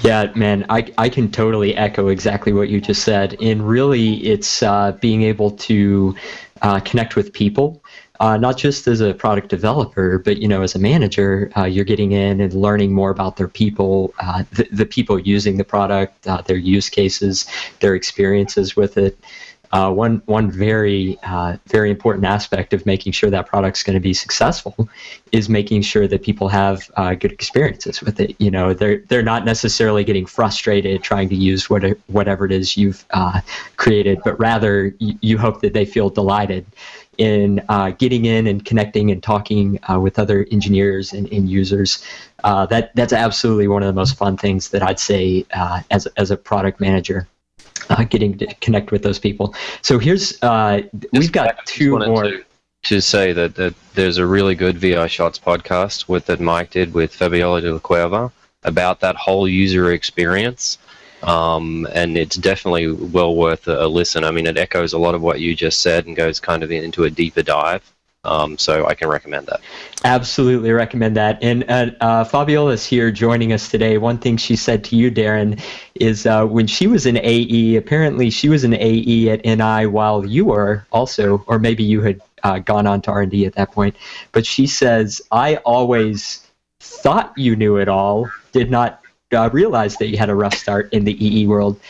[0.00, 3.36] Yeah, man, I, I can totally echo exactly what you just said.
[3.40, 6.16] And really, it's uh, being able to
[6.62, 7.82] uh, connect with people
[8.22, 11.84] uh, not just as a product developer, but you know, as a manager, uh, you're
[11.84, 14.14] getting in and learning more about their people,
[14.52, 17.46] the, the people using the product, their use cases,
[17.80, 19.18] their experiences with it.
[19.72, 24.00] Uh, one one very uh, very important aspect of making sure that product's going to
[24.00, 24.86] be successful
[25.32, 28.36] is making sure that people have uh, good experiences with it.
[28.38, 32.76] You know, they're they're not necessarily getting frustrated trying to use what whatever it is
[32.76, 33.40] you've uh,
[33.78, 36.66] created, but rather you, you, hope that they feel delighted
[37.16, 42.04] in uh, getting in and connecting and talking uh, with other engineers and, and users.
[42.42, 45.46] that that's absolutely one of the most fun things that I'd say
[45.90, 47.26] as as a product manager
[47.90, 49.54] uh, getting to connect with those people.
[49.82, 52.24] So here's uh, we've got two more.
[52.24, 52.44] To,
[52.84, 56.94] to say that, that there's a really good VI Shots podcast with that Mike did
[56.94, 58.32] with Fabiola de la Cueva
[58.64, 60.78] about that whole user experience.
[61.22, 64.24] Um, and it's definitely well worth a, a, listen.
[64.24, 66.72] I mean, it echoes a lot of what you just said and goes kind of
[66.72, 67.92] into a deeper dive.
[68.24, 69.60] Um, so I can recommend that.
[70.04, 71.42] Absolutely recommend that.
[71.42, 73.98] And uh, uh, Fabiola is here joining us today.
[73.98, 75.60] One thing she said to you, Darren,
[75.96, 80.24] is uh, when she was in AE, apparently she was an AE at NI while
[80.24, 83.96] you were also, or maybe you had uh, gone on to R&D at that point.
[84.30, 86.46] But she says, I always
[86.78, 89.00] thought you knew it all, did not
[89.32, 91.80] uh, realize that you had a rough start in the EE world.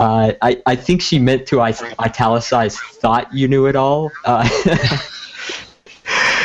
[0.00, 4.10] Uh, I, I think she meant to italicize thought you knew it all.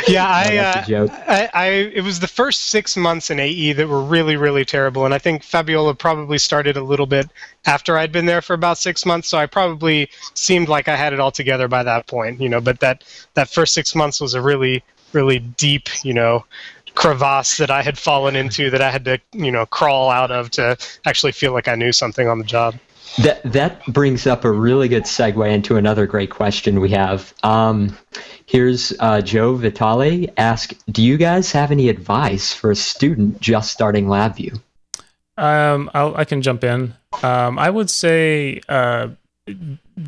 [0.09, 0.83] yeah, I, uh,
[1.27, 5.05] I, I, it was the first six months in AE that were really, really terrible,
[5.05, 7.29] and I think Fabiola probably started a little bit
[7.65, 11.13] after I'd been there for about six months, so I probably seemed like I had
[11.13, 12.61] it all together by that point, you know.
[12.61, 16.45] But that that first six months was a really, really deep, you know,
[16.95, 20.51] crevasse that I had fallen into that I had to, you know, crawl out of
[20.51, 22.75] to actually feel like I knew something on the job.
[23.17, 27.33] That that brings up a really good segue into another great question we have.
[27.43, 27.97] Um,
[28.45, 33.71] here's uh, Joe Vitale ask: Do you guys have any advice for a student just
[33.71, 34.61] starting LabVIEW?
[35.37, 36.93] Um, I'll, i can jump in.
[37.23, 39.09] Um, I would say uh,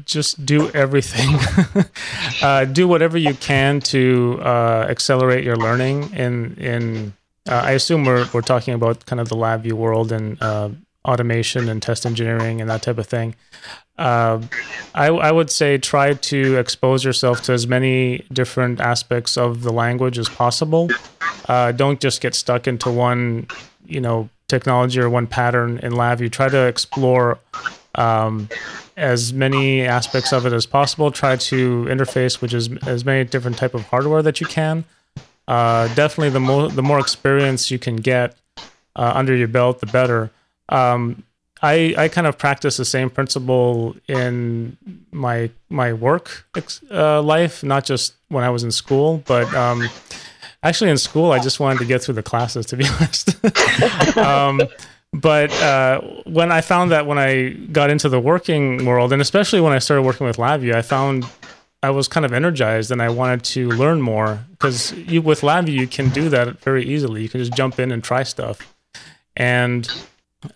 [0.06, 1.86] just do everything.
[2.42, 6.14] uh, do whatever you can to uh, accelerate your learning.
[6.14, 7.14] In in
[7.50, 10.70] uh, I assume we're we're talking about kind of the LabVIEW world and uh,
[11.06, 13.36] automation and test engineering and that type of thing.
[13.98, 14.42] Uh,
[14.96, 19.72] I, I, would say try to expose yourself to as many different aspects of the
[19.72, 20.90] language as possible.
[21.48, 23.48] Uh, don't just get stuck into one,
[23.86, 26.32] you know, technology or one pattern in LabVIEW.
[26.32, 27.40] Try to explore
[27.96, 28.50] um,
[28.98, 31.12] as many aspects of it as possible.
[31.12, 34.84] Try to interface with as, as many different type of hardware that you can.
[35.48, 38.38] Uh, definitely, the more the more experience you can get
[38.96, 40.32] uh, under your belt, the better.
[40.72, 41.24] Um,
[41.64, 44.78] I, I kind of practice the same principle in
[45.12, 46.46] my my work
[46.90, 49.88] uh, life, not just when I was in school, but um,
[50.64, 54.18] actually in school I just wanted to get through the classes, to be honest.
[54.18, 54.62] um,
[55.14, 59.62] but uh, when I found that when I got into the working world, and especially
[59.62, 61.26] when I started working with LabVIEW, I found
[61.84, 65.88] I was kind of energized and I wanted to learn more because with LabVIEW you
[65.88, 67.22] can do that very easily.
[67.22, 68.74] You can just jump in and try stuff,
[69.38, 69.88] and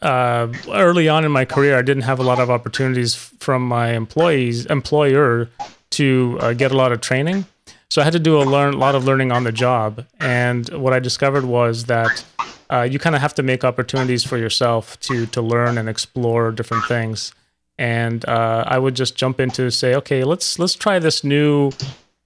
[0.02, 3.94] uh, early on in my career, I didn't have a lot of opportunities from my
[3.94, 5.50] employees employer
[5.92, 7.46] to uh, get a lot of training.
[7.90, 10.06] So I had to do a learn a lot of learning on the job.
[10.20, 12.26] And what I discovered was that
[12.70, 16.52] uh, you kind of have to make opportunities for yourself to to learn and explore
[16.52, 17.34] different things.
[17.78, 21.72] And uh, I would just jump into say, okay, let's let's try this new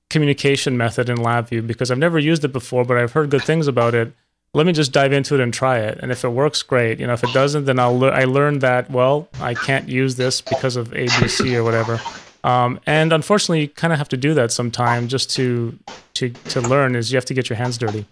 [0.10, 3.68] communication method in LabVIEW because I've never used it before, but I've heard good things
[3.68, 4.14] about it
[4.54, 6.00] let me just dive into it and try it.
[6.02, 7.00] And if it works, great.
[7.00, 10.16] You know, if it doesn't, then I'll le- I learned that well, I can't use
[10.16, 12.00] this because of ABC or whatever.
[12.44, 15.78] Um, and unfortunately, you kind of have to do that sometime just to
[16.16, 16.96] to to learn.
[16.96, 18.06] Is you have to get your hands dirty.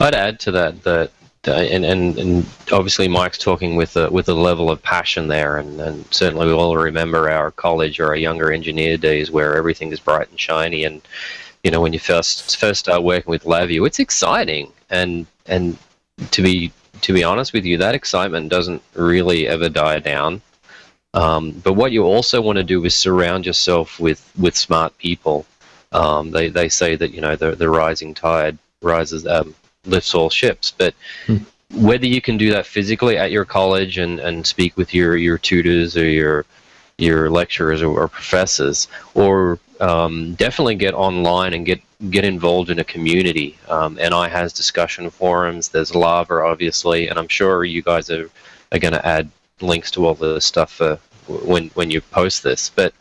[0.00, 1.12] I'd add to that that.
[1.46, 5.56] Uh, and, and, and obviously Mike's talking with a, with a level of passion there,
[5.56, 9.92] and, and certainly we all remember our college or our younger engineer days where everything
[9.92, 11.00] is bright and shiny, and
[11.62, 15.76] you know when you first first start working with LabVIEW, it's exciting, and and
[16.30, 16.72] to be
[17.02, 20.40] to be honest with you, that excitement doesn't really ever die down.
[21.14, 25.46] Um, but what you also want to do is surround yourself with, with smart people.
[25.92, 29.54] Um, they, they say that you know the, the rising tide rises um,
[29.86, 30.94] lifts all ships, but
[31.26, 31.38] hmm.
[31.72, 35.38] whether you can do that physically at your college and, and speak with your, your
[35.38, 36.44] tutors or your
[36.98, 41.80] your lecturers or, or professors, or um, definitely get online and get
[42.10, 43.56] get involved in a community.
[43.68, 45.68] Um, NI has discussion forums.
[45.68, 48.30] There's Lava, obviously, and I'm sure you guys are,
[48.72, 49.30] are going to add
[49.60, 50.96] links to all the stuff uh,
[51.26, 52.68] when when you post this.
[52.68, 52.92] But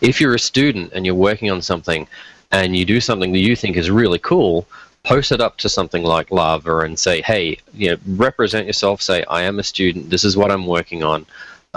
[0.00, 2.06] if you're a student and you're working on something,
[2.52, 4.66] and you do something that you think is really cool,
[5.02, 9.02] post it up to something like Lava and say, hey, you know, represent yourself.
[9.02, 10.10] Say, I am a student.
[10.10, 11.26] This is what I'm working on.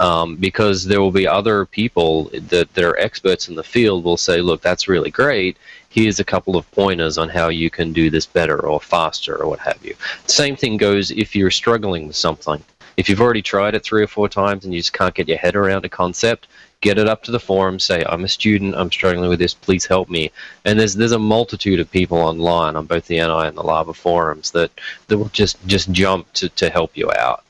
[0.00, 4.16] Um, because there will be other people that, that are experts in the field will
[4.16, 5.58] say, look, that's really great.
[5.90, 9.46] Here's a couple of pointers on how you can do this better or faster or
[9.46, 9.94] what have you.
[10.26, 12.64] Same thing goes if you're struggling with something.
[12.96, 15.36] If you've already tried it three or four times and you just can't get your
[15.36, 16.48] head around a concept,
[16.80, 19.84] get it up to the forum, say, I'm a student, I'm struggling with this, please
[19.84, 20.30] help me.
[20.64, 23.92] And there's there's a multitude of people online on both the NI and the Lava
[23.92, 24.70] forums that,
[25.08, 27.44] that will just, just jump to, to help you out.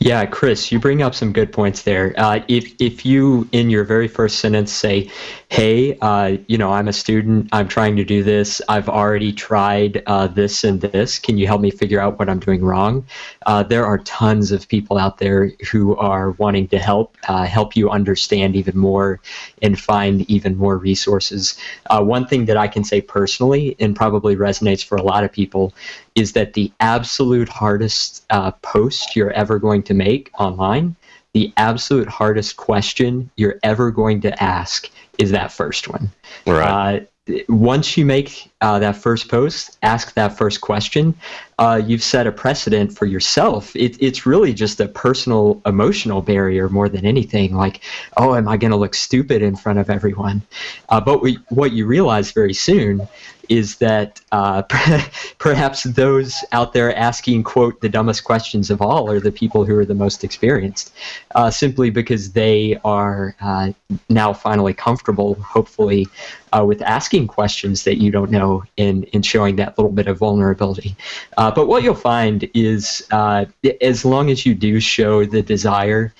[0.00, 2.14] Yeah, Chris, you bring up some good points there.
[2.16, 5.10] Uh, if if you in your very first sentence say,
[5.48, 7.48] "Hey, uh, you know, I'm a student.
[7.50, 8.62] I'm trying to do this.
[8.68, 11.18] I've already tried uh, this and this.
[11.18, 13.06] Can you help me figure out what I'm doing wrong?"
[13.44, 17.74] Uh, there are tons of people out there who are wanting to help uh, help
[17.74, 19.20] you understand even more
[19.62, 21.58] and find even more resources.
[21.90, 25.32] Uh, one thing that I can say personally, and probably resonates for a lot of
[25.32, 25.74] people,
[26.18, 30.96] is that the absolute hardest uh, post you're ever going to make online,
[31.32, 36.10] the absolute hardest question you're ever going to ask is that first one.
[36.44, 37.06] Right.
[37.28, 41.14] Uh, once you make uh, that first post, ask that first question,
[41.58, 43.76] uh, you've set a precedent for yourself.
[43.76, 47.54] It, it's really just a personal emotional barrier more than anything.
[47.54, 47.82] Like,
[48.16, 50.42] oh, am I going to look stupid in front of everyone?
[50.88, 53.06] Uh, but we, what you realize very soon
[53.48, 54.62] is that uh,
[55.38, 59.76] perhaps those out there asking, quote, the dumbest questions of all are the people who
[59.76, 60.92] are the most experienced,
[61.34, 63.72] uh, simply because they are uh,
[64.08, 66.06] now finally comfortable, hopefully,
[66.52, 70.18] uh, with asking questions that you don't know and, and showing that little bit of
[70.18, 70.96] vulnerability.
[71.36, 73.44] Uh, but what you'll find is uh,
[73.80, 76.12] as long as you do show the desire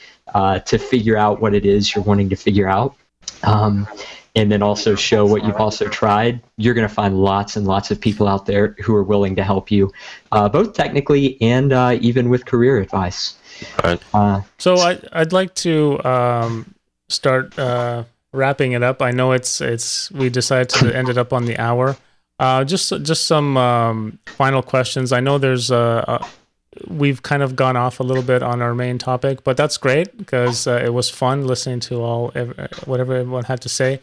[0.66, 2.94] to figure out what it is you're wanting to figure out,
[3.42, 3.86] um,
[4.34, 7.90] and then also show what you've also tried, you're going to find lots and lots
[7.90, 9.90] of people out there who are willing to help you,
[10.32, 13.36] uh, both technically and uh, even with career advice.
[13.82, 14.00] Right.
[14.14, 16.74] Uh, so I, I'd like to um,
[17.08, 19.02] start uh, wrapping it up.
[19.02, 21.96] I know it's it's we decided to end it up on the hour.
[22.38, 25.10] Uh, just just some um, final questions.
[25.12, 26.28] I know there's a, a
[26.86, 30.16] we've kind of gone off a little bit on our main topic, but that's great
[30.16, 32.30] because uh, it was fun listening to all
[32.84, 34.00] whatever everyone had to say.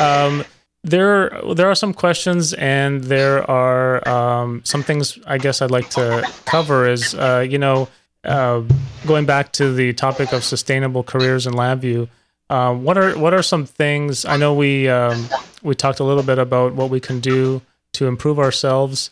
[0.00, 0.44] Um,
[0.84, 5.90] there, there are some questions, and there are um, some things I guess I'd like
[5.90, 6.88] to cover.
[6.88, 7.88] Is uh, you know,
[8.24, 8.62] uh,
[9.06, 12.08] going back to the topic of sustainable careers in LabVIEW.
[12.50, 14.24] Uh, what are what are some things?
[14.24, 15.28] I know we um,
[15.62, 17.60] we talked a little bit about what we can do
[17.94, 19.10] to improve ourselves.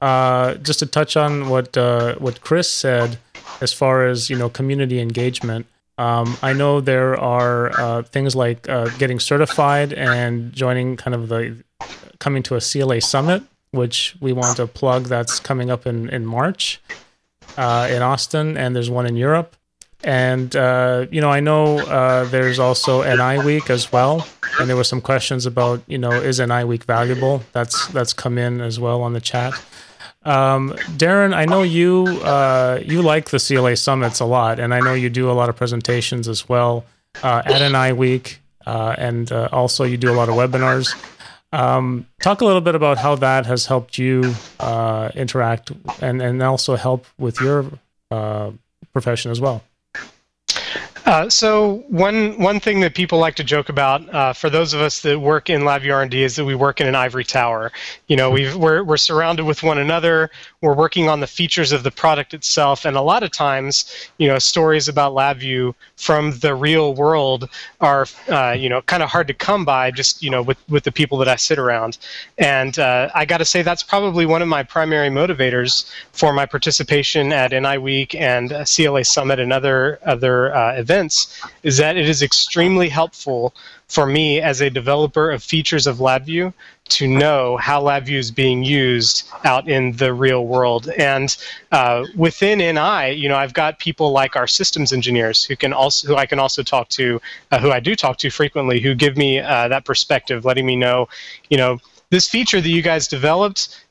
[0.00, 3.18] Uh, just to touch on what uh, what Chris said,
[3.60, 5.66] as far as you know, community engagement.
[5.96, 11.28] Um, I know there are uh, things like uh, getting certified and joining kind of
[11.28, 11.56] the
[12.18, 15.04] coming to a CLA summit, which we want to plug.
[15.04, 16.82] That's coming up in in March
[17.56, 19.56] uh, in Austin, and there's one in Europe.
[20.02, 21.78] And you know, I know
[22.26, 24.26] there's also NI Week as well,
[24.60, 27.42] and there were some questions about you know is NI Week valuable?
[27.52, 29.54] That's that's come in as well on the chat.
[30.24, 34.80] Um, Darren, I know you uh, you like the CLA summits a lot, and I
[34.80, 36.84] know you do a lot of presentations as well
[37.22, 40.94] uh, at NI Week, uh, and uh, also you do a lot of webinars.
[41.52, 45.70] Um, talk a little bit about how that has helped you uh, interact
[46.00, 47.66] and and also help with your
[48.10, 48.50] uh,
[48.92, 49.62] profession as well.
[51.04, 54.80] Uh, so one one thing that people like to joke about uh, for those of
[54.80, 57.70] us that work in LabVIEW R&D is that we work in an ivory tower.
[58.08, 60.30] You know, we we're we're surrounded with one another.
[60.62, 63.84] We're working on the features of the product itself, and a lot of times,
[64.16, 67.50] you know, stories about LabVIEW from the real world
[67.82, 69.90] are uh, you know kind of hard to come by.
[69.90, 71.98] Just you know with with the people that I sit around,
[72.38, 76.46] and uh, I got to say that's probably one of my primary motivators for my
[76.46, 81.96] participation at NI Week and CLA Summit and other other uh, events events is that
[81.96, 83.54] it is extremely helpful
[83.88, 86.52] for me as a developer of features of LabVIEW
[86.88, 90.88] to know how LabVIEW is being used out in the real world.
[90.96, 91.36] And
[91.72, 96.08] uh, within NI, you know, I've got people like our systems engineers who can also
[96.08, 97.20] who I can also talk to,
[97.50, 100.76] uh, who I do talk to frequently, who give me uh, that perspective, letting me
[100.76, 101.08] know,
[101.50, 101.78] you know,
[102.10, 103.84] this feature that you guys developed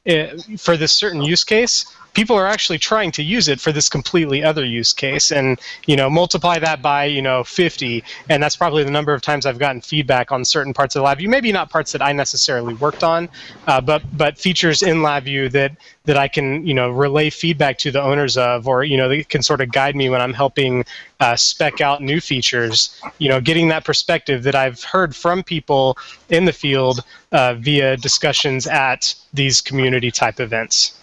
[0.58, 4.44] for this certain use case, people are actually trying to use it for this completely
[4.44, 5.32] other use case.
[5.32, 9.22] And you know multiply that by you know 50 and that's probably the number of
[9.22, 12.74] times i've gotten feedback on certain parts of labview maybe not parts that i necessarily
[12.76, 13.30] worked on
[13.68, 15.76] uh, but but features in labview that
[16.06, 19.24] that i can you know relay feedback to the owners of or you know they
[19.24, 20.86] can sort of guide me when i'm helping
[21.20, 23.02] uh, spec out new features.
[23.18, 25.98] You know getting that perspective that i've heard from people
[26.30, 27.02] in the field
[27.32, 30.94] uh, via discussions at these community type events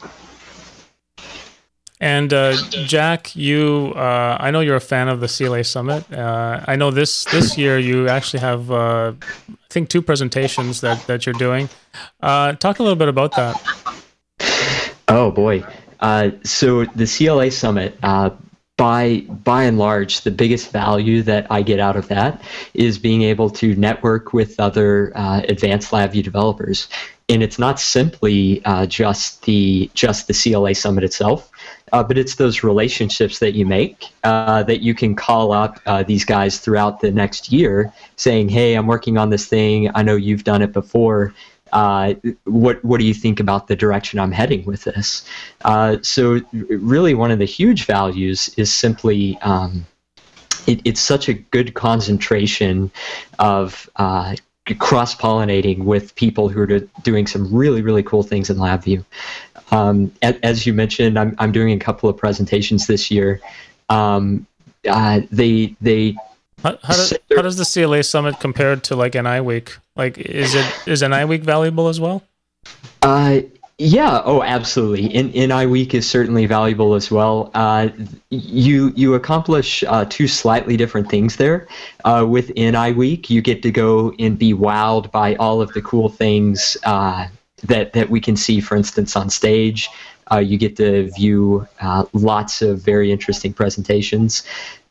[2.01, 2.57] and uh,
[2.87, 6.11] Jack, you, uh, I know you're a fan of the CLA Summit.
[6.11, 11.07] Uh, I know this this year you actually have, uh, I think, two presentations that
[11.09, 11.68] that you're doing.
[12.22, 13.61] Uh, talk a little bit about that.
[15.09, 15.62] Oh boy!
[16.01, 17.99] Uh, so the CLA Summit,
[18.81, 23.20] by by and large, the biggest value that I get out of that is being
[23.20, 26.89] able to network with other advanced LabVIEW developers
[27.31, 31.49] and it's not simply uh, just the just the CLA summit itself,
[31.93, 36.03] uh, but it's those relationships that you make uh, that you can call up uh,
[36.03, 39.91] these guys throughout the next year, saying, "Hey, I'm working on this thing.
[39.95, 41.33] I know you've done it before.
[41.73, 42.14] Uh,
[42.45, 45.25] what what do you think about the direction I'm heading with this?"
[45.64, 49.39] Uh, so, really, one of the huge values is simply.
[49.43, 49.87] Um,
[50.66, 52.91] it, it's such a good concentration
[53.39, 53.89] of
[54.79, 59.05] cross pollinating with people who are do, doing some really really cool things in LabVIEW.
[59.73, 63.41] Um, as you mentioned, I'm I'm doing a couple of presentations this year.
[63.89, 64.47] Um,
[64.89, 66.16] uh, they they.
[66.63, 69.77] How, how, does, how does the CLA summit compare to like NI week?
[69.97, 72.23] Like, is it is NI week valuable as well?
[73.03, 73.41] Uh,
[73.79, 74.21] yeah.
[74.27, 75.07] Oh, absolutely.
[75.07, 77.51] In NI week is certainly valuable as well.
[77.55, 77.89] Uh,
[78.29, 81.67] you you accomplish uh, two slightly different things there.
[82.05, 85.81] Uh, with NI week, you get to go and be wowed by all of the
[85.81, 87.27] cool things uh,
[87.65, 88.61] that that we can see.
[88.61, 89.89] For instance, on stage,
[90.31, 94.43] uh, you get to view uh, lots of very interesting presentations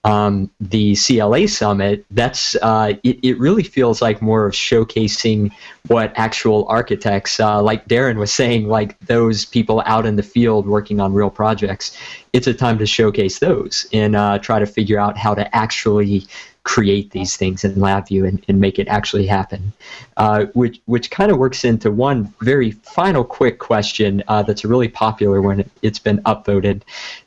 [0.06, 5.52] um, the CLA summit, that's uh, it, it really feels like more of showcasing
[5.88, 10.68] what actual architects, uh, like Darren was saying, like those people out in the field
[10.68, 11.97] working on real projects.
[12.32, 16.28] It's a time to showcase those and uh, try to figure out how to actually
[16.64, 19.74] create these things in LabVIEW and, and make it actually happen.
[20.18, 24.68] Uh, which which kind of works into one very final quick question uh, that's a
[24.68, 25.70] really popular one.
[25.82, 26.82] It's been upvoted.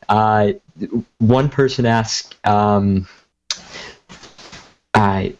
[0.08, 0.52] Uh,
[1.18, 3.06] one person asked, um,
[4.94, 5.34] I,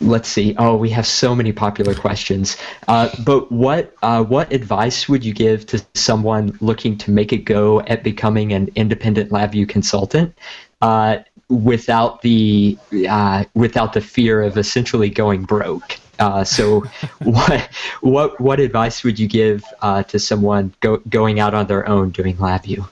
[0.00, 0.54] let's see.
[0.58, 2.56] Oh, we have so many popular questions.
[2.88, 7.38] Uh, but what uh, what advice would you give to someone looking to make a
[7.38, 10.36] go at becoming an independent LabVIEW consultant?
[10.80, 11.18] Uh,
[11.52, 12.76] without the
[13.08, 15.98] uh, without the fear of essentially going broke.
[16.18, 16.80] Uh, so,
[17.22, 17.68] what
[18.00, 22.10] what what advice would you give uh, to someone go, going out on their own
[22.10, 22.88] doing LabVIEW?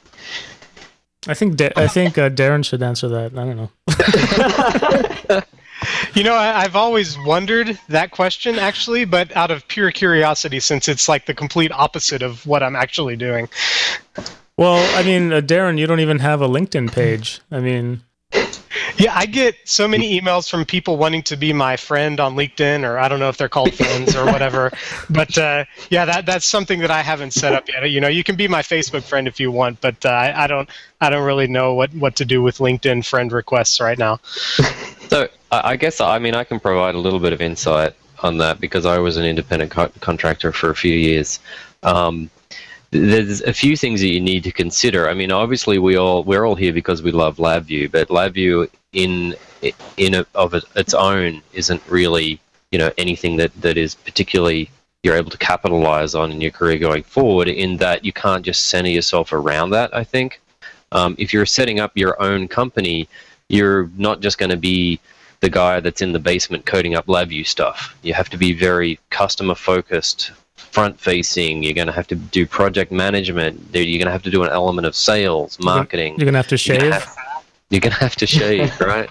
[1.26, 3.36] I think da- I think uh, Darren should answer that.
[3.36, 3.70] I don't know.
[6.14, 10.88] you know, I, have always wondered that question actually, but out of pure curiosity, since
[10.88, 13.50] it's like the complete opposite of what I'm actually doing.
[14.56, 17.40] Well, I mean, uh, Darren, you don't even have a LinkedIn page.
[17.50, 18.02] I mean,
[19.00, 22.84] yeah, I get so many emails from people wanting to be my friend on LinkedIn,
[22.84, 24.70] or I don't know if they're called friends or whatever.
[25.10, 27.90] But uh, yeah, that that's something that I haven't set up yet.
[27.90, 30.46] You know, you can be my Facebook friend if you want, but uh, I, I
[30.46, 30.68] don't
[31.00, 34.20] I don't really know what what to do with LinkedIn friend requests right now.
[35.10, 38.60] So I guess I mean I can provide a little bit of insight on that
[38.60, 41.40] because I was an independent co- contractor for a few years.
[41.82, 42.30] Um,
[42.92, 45.08] there's a few things that you need to consider.
[45.08, 49.36] I mean, obviously we all we're all here because we love LabVIEW, but LabVIEW in
[49.96, 54.70] in a, of its own isn't really you know anything that that is particularly
[55.02, 57.48] you're able to capitalize on in your career going forward.
[57.48, 59.94] In that you can't just center yourself around that.
[59.94, 60.40] I think
[60.92, 63.08] um, if you're setting up your own company,
[63.48, 65.00] you're not just going to be
[65.40, 67.96] the guy that's in the basement coding up LabVIEW stuff.
[68.02, 71.62] You have to be very customer focused, front facing.
[71.62, 73.58] You're going to have to do project management.
[73.72, 76.16] You're going to have to do an element of sales, marketing.
[76.18, 76.82] You're going to have to shave.
[76.82, 77.16] You're going to have,
[77.70, 79.08] you're gonna have, to shave, right?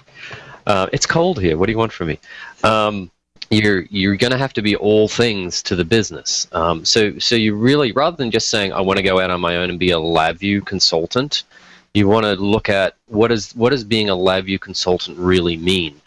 [0.66, 1.56] Uh, it's cold here.
[1.56, 2.18] What do you want from me?
[2.62, 3.10] Um,
[3.50, 6.46] you're you're going to have to be all things to the business.
[6.52, 9.40] Um, so so you really rather than just saying I want to go out on
[9.40, 11.42] my own and be a LabVIEW consultant,
[11.94, 16.00] you want to look at what is what does being a LabVIEW consultant really mean?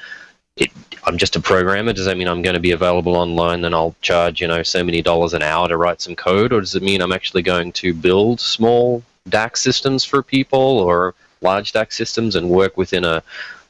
[0.56, 0.72] It,
[1.06, 1.92] I'm just a programmer.
[1.92, 4.84] Does that mean I'm going to be available online and I'll charge, you know, so
[4.84, 6.54] many dollars an hour to write some code?
[6.54, 11.16] Or does it mean I'm actually going to build small DAQ systems for people or
[11.44, 13.22] large DAQ systems and work within a,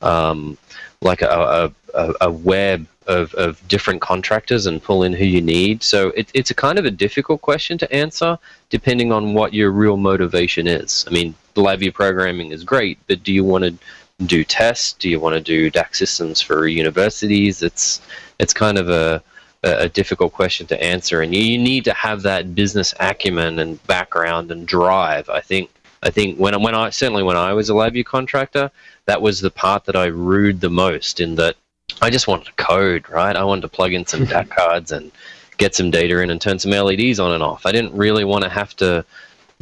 [0.01, 0.57] um,
[1.01, 5.83] like a, a, a web of, of different contractors and pull in who you need.
[5.83, 8.37] So it, it's a kind of a difficult question to answer
[8.69, 11.05] depending on what your real motivation is.
[11.07, 13.77] I mean, LabVIEW programming is great, but do you want to
[14.25, 14.93] do tests?
[14.93, 17.61] Do you want to do DAQ systems for universities?
[17.61, 18.01] It's
[18.39, 19.21] it's kind of a
[19.63, 24.51] a difficult question to answer, and you need to have that business acumen and background
[24.51, 25.29] and drive.
[25.29, 25.69] I think
[26.03, 28.69] I think when when I certainly when I was a LabVIEW contractor,
[29.05, 31.19] that was the part that I rued the most.
[31.19, 31.55] In that
[32.01, 33.35] I just wanted to code, right?
[33.35, 35.11] I wanted to plug in some DAQ cards and
[35.57, 37.65] get some data in and turn some LEDs on and off.
[37.65, 39.05] I didn't really want to have to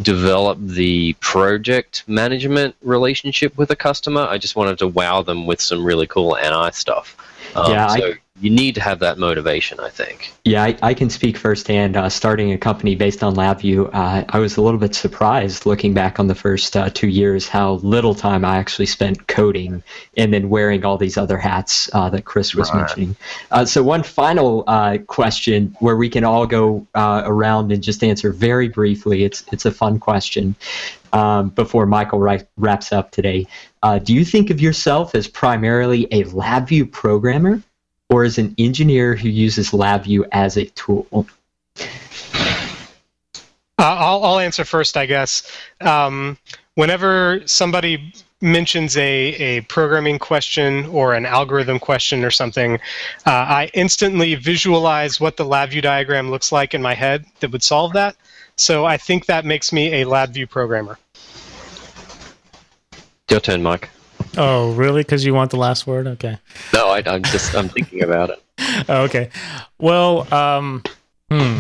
[0.02, 4.22] develop the project management relationship with a customer.
[4.22, 7.18] I just wanted to wow them with some really cool NI stuff.
[7.56, 10.34] Um, yeah, so I, you need to have that motivation, I think.
[10.44, 11.96] Yeah, I, I can speak firsthand.
[11.96, 15.94] Uh, starting a company based on LabVIEW, uh, I was a little bit surprised looking
[15.94, 19.84] back on the first uh, two years how little time I actually spent coding
[20.18, 22.80] and then wearing all these other hats uh, that Chris was right.
[22.80, 23.16] mentioning.
[23.52, 28.34] Uh, so, one final uh, question where we can all go around and just answer
[28.34, 29.24] very briefly.
[29.24, 30.56] It's it's a fun question.
[31.14, 32.20] Um, before Michael
[32.56, 33.46] wraps up today,
[34.04, 37.62] do you think of yourself as primarily a LabVIEW programmer?
[38.12, 41.26] Or as an engineer who uses LabVIEW as a tool?
[41.80, 41.86] Uh,
[43.78, 45.50] I'll, I'll answer first, I guess.
[45.80, 46.38] Um,
[46.76, 52.76] whenever somebody mentions a, a programming question or an algorithm question or something,
[53.26, 57.64] uh, I instantly visualize what the LabVIEW diagram looks like in my head that would
[57.64, 58.16] solve that.
[58.58, 61.00] So I think that makes me a LabVIEW programmer.
[63.30, 63.90] Your turn, Mike.
[64.38, 65.02] Oh, really?
[65.02, 66.08] Because you want the last word?
[66.08, 66.38] Okay.
[66.74, 68.44] No, I, am just I'm thinking about it.
[68.90, 69.30] oh, okay.
[69.80, 70.84] Well, um,
[71.30, 71.60] hmm.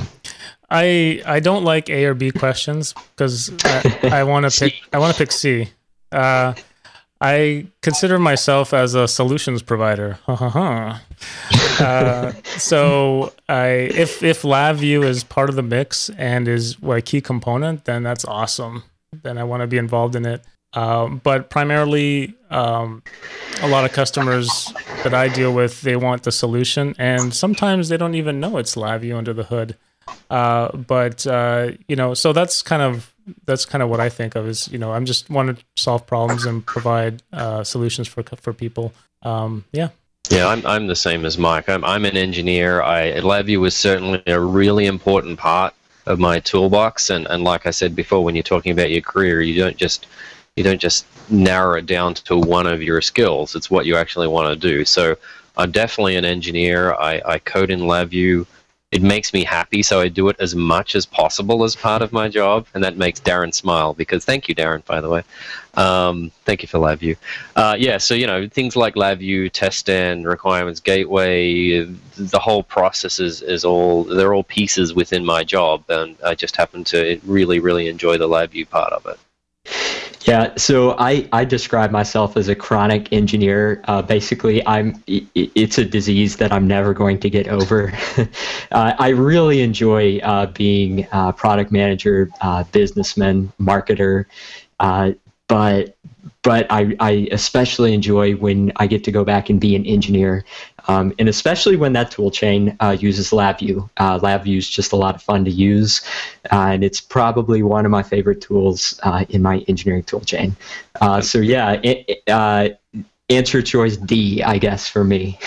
[0.70, 5.00] I I don't like A or B questions because I, I want to pick I
[5.00, 5.70] want to pick C.
[6.12, 6.54] Uh,
[7.20, 10.18] I consider myself as a solutions provider.
[10.28, 10.98] uh,
[12.58, 17.86] so I if if LabVIEW is part of the mix and is a key component,
[17.86, 18.84] then that's awesome.
[19.12, 20.44] Then I want to be involved in it.
[20.74, 23.04] Um, but primarily, um,
[23.62, 27.98] a lot of customers that I deal with, they want the solution, and sometimes they
[27.98, 29.76] don't even know it's LabVIEW under the hood.
[30.30, 33.14] Uh, but uh, you know, so that's kind of
[33.46, 36.08] that's kind of what I think of is you know I'm just want to solve
[36.08, 38.94] problems and provide uh, solutions for for people.
[39.24, 39.90] Um, yeah.
[40.30, 41.68] Yeah, I'm, I'm the same as Mike.
[41.68, 42.82] I'm, I'm an engineer.
[42.82, 45.74] I LabVIEW was certainly a really important part
[46.06, 49.42] of my toolbox, and, and like I said before, when you're talking about your career,
[49.42, 50.08] you don't just
[50.56, 53.56] you don't just narrow it down to one of your skills.
[53.56, 54.84] It's what you actually want to do.
[54.84, 55.16] So
[55.58, 56.94] I'm definitely an engineer.
[56.94, 58.46] I, I code in LabVIEW.
[58.92, 62.12] It makes me happy, so I do it as much as possible as part of
[62.12, 65.24] my job, and that makes Darren smile because thank you, Darren, by the way.
[65.76, 67.16] Um, thank you for LabVIEW.
[67.56, 71.84] Uh, yeah, so you know things like LabVIEW, test and requirements gateway,
[72.18, 76.58] the whole process is, is all they're all pieces within my job, and I just
[76.58, 80.11] happen to really really enjoy the LabVIEW part of it.
[80.26, 83.82] Yeah, so I, I describe myself as a chronic engineer.
[83.86, 87.92] Uh, basically, I'm it's a disease that I'm never going to get over.
[88.72, 94.26] uh, I really enjoy uh, being a product manager, uh, businessman, marketer,
[94.80, 95.14] uh,
[95.48, 95.96] but
[96.44, 100.44] but I, I especially enjoy when I get to go back and be an engineer,
[100.88, 103.90] um, and especially when that tool chain uh, uses LabVIEW.
[103.98, 106.02] Uh, LabVIEW is just a lot of fun to use,
[106.52, 110.56] uh, and it's probably one of my favorite tools uh, in my engineering tool chain.
[111.00, 112.70] Uh, so yeah, it, uh,
[113.30, 115.40] answer choice D, I guess for me.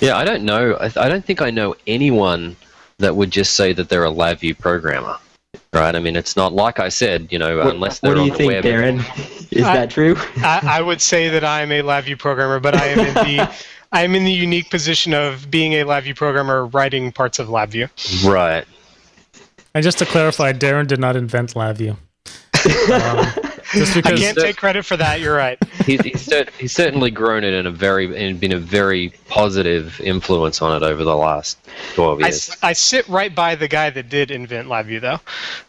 [0.00, 0.74] Yeah, I don't know.
[0.74, 2.56] I, I don't think I know anyone
[2.98, 5.16] that would just say that they're a LabVIEW programmer
[5.72, 5.94] right?
[5.94, 8.34] I mean, it's not like I said, you know, what, unless they're what do you
[8.34, 8.98] think, Darren?
[9.52, 10.16] Is I, that true?
[10.38, 13.48] I, I, would say that I am a LabVIEW programmer, but I am in
[13.90, 17.48] the I am in the unique position of being a LabVIEW programmer writing parts of
[17.48, 18.28] LabVIEW.
[18.28, 18.64] Right.
[19.74, 21.96] And just to clarify, Darren did not invent LabVIEW.
[22.90, 23.26] Um,
[23.72, 25.20] just because I can't take credit for that.
[25.20, 25.58] You're right.
[25.84, 30.62] he's, he's, he's, certainly grown it in a very and been a very positive influence
[30.62, 31.58] on it over the last
[31.94, 32.56] 12 years.
[32.62, 35.20] I, I sit right by the guy that did invent LabVIEW, though.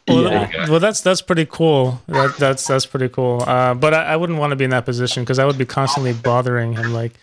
[0.07, 0.69] Well, yeah.
[0.69, 2.01] well, that's that's pretty cool.
[2.07, 3.43] That, that's that's pretty cool.
[3.45, 5.65] Uh, but I, I, wouldn't want to be in that position because I would be
[5.65, 6.93] constantly bothering him.
[6.93, 7.13] Like,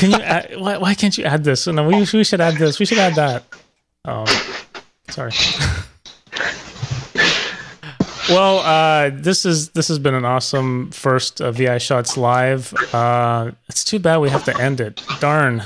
[0.00, 0.16] can you?
[0.16, 1.66] Add, why, why can't you add this?
[1.66, 2.78] No, we, we should add this.
[2.78, 3.44] We should add that.
[4.06, 4.24] Oh,
[5.10, 5.32] sorry.
[8.30, 12.72] Well, uh, this is this has been an awesome first uh, VI Shots live.
[12.94, 15.02] Uh, it's too bad we have to end it.
[15.18, 15.62] Darn.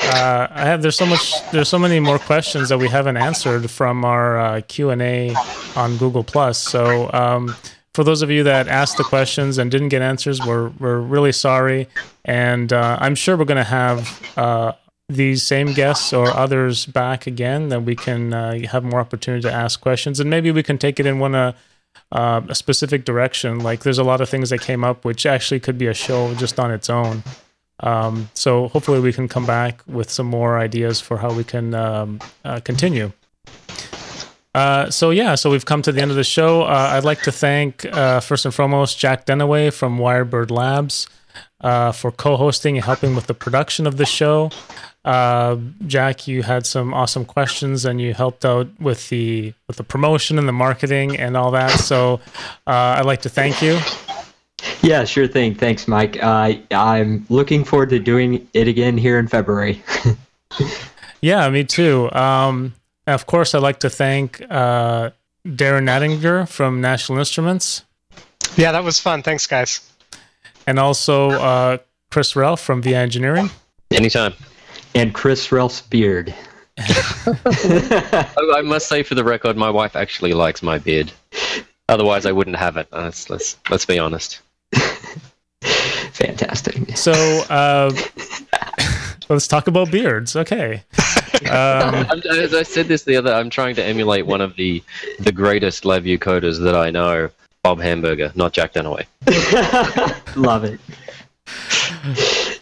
[0.00, 3.68] Uh, I have there's so much there's so many more questions that we haven't answered
[3.68, 5.34] from our uh, Q and A
[5.74, 6.56] on Google Plus.
[6.56, 7.56] So um,
[7.98, 11.32] for those of you that asked the questions and didn't get answers, we're we're really
[11.32, 11.88] sorry,
[12.24, 14.74] and uh, I'm sure we're going to have uh,
[15.08, 17.70] these same guests or others back again.
[17.70, 21.00] That we can uh, have more opportunity to ask questions, and maybe we can take
[21.00, 21.54] it in one uh,
[22.12, 23.58] uh, a specific direction.
[23.58, 26.36] Like there's a lot of things that came up, which actually could be a show
[26.36, 27.24] just on its own.
[27.80, 31.74] Um, so hopefully we can come back with some more ideas for how we can
[31.74, 33.10] um, uh, continue.
[34.54, 36.62] Uh, so yeah, so we've come to the end of the show.
[36.62, 41.06] Uh, I'd like to thank uh, first and foremost Jack Dunaway from Wirebird Labs
[41.60, 44.50] uh, for co-hosting and helping with the production of the show.
[45.04, 49.84] Uh, Jack, you had some awesome questions and you helped out with the with the
[49.84, 51.70] promotion and the marketing and all that.
[51.70, 52.20] So
[52.66, 53.78] I'd like to thank you.
[54.82, 55.54] Yeah, sure thing.
[55.54, 56.22] Thanks, Mike.
[56.22, 59.82] I'm looking forward to doing it again here in February.
[61.20, 62.10] yeah, me too.
[62.12, 62.74] Um,
[63.14, 65.10] of course, I'd like to thank uh,
[65.46, 67.84] Darren Nattinger from National Instruments.
[68.56, 69.22] Yeah, that was fun.
[69.22, 69.80] Thanks, guys.
[70.66, 71.78] And also uh,
[72.10, 73.50] Chris Relf from VI Engineering.
[73.90, 74.34] Anytime.
[74.94, 76.34] And Chris Relf's beard.
[76.78, 81.12] I must say, for the record, my wife actually likes my beard.
[81.88, 82.88] Otherwise, I wouldn't have it.
[82.92, 84.40] Let's let's, let's be honest.
[86.12, 86.96] Fantastic.
[86.96, 87.12] So
[87.48, 87.90] uh,
[89.28, 90.36] let's talk about beards.
[90.36, 90.82] Okay.
[91.50, 91.94] Um,
[92.30, 94.82] As I said this the other, I'm trying to emulate one of the
[95.18, 97.30] the greatest LabVIEW coders that I know,
[97.62, 99.06] Bob Hamburger, not Jack Dunaway.
[100.36, 100.80] Love it.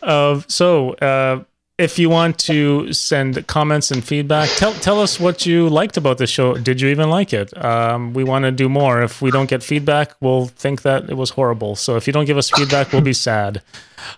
[0.03, 1.43] Uh, so, uh,
[1.79, 6.17] if you want to send comments and feedback, tell tell us what you liked about
[6.17, 6.55] the show.
[6.55, 7.53] Did you even like it?
[7.63, 9.03] Um, we want to do more.
[9.03, 11.77] If we don't get feedback, we'll think that it was horrible.
[11.77, 13.61] So if you don't give us feedback, we'll be sad.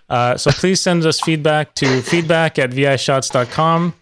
[0.09, 3.93] Uh, so please send us feedback to feedback at vishots.com.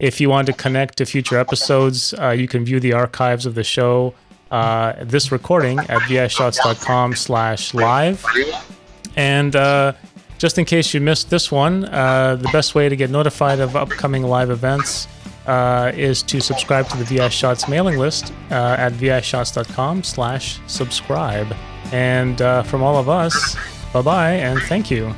[0.00, 3.54] If you want to connect to future episodes, uh, you can view the archives of
[3.54, 4.14] the show,
[4.50, 8.24] uh, this recording at vishots.com slash live.
[9.14, 9.92] And uh,
[10.38, 13.76] just in case you missed this one, uh, the best way to get notified of
[13.76, 15.06] upcoming live events
[15.46, 21.54] uh, is to subscribe to the VI Shots mailing list uh, at vishots.com slash subscribe.
[21.92, 23.54] And from all of us,
[23.92, 25.14] bye-bye and thank you.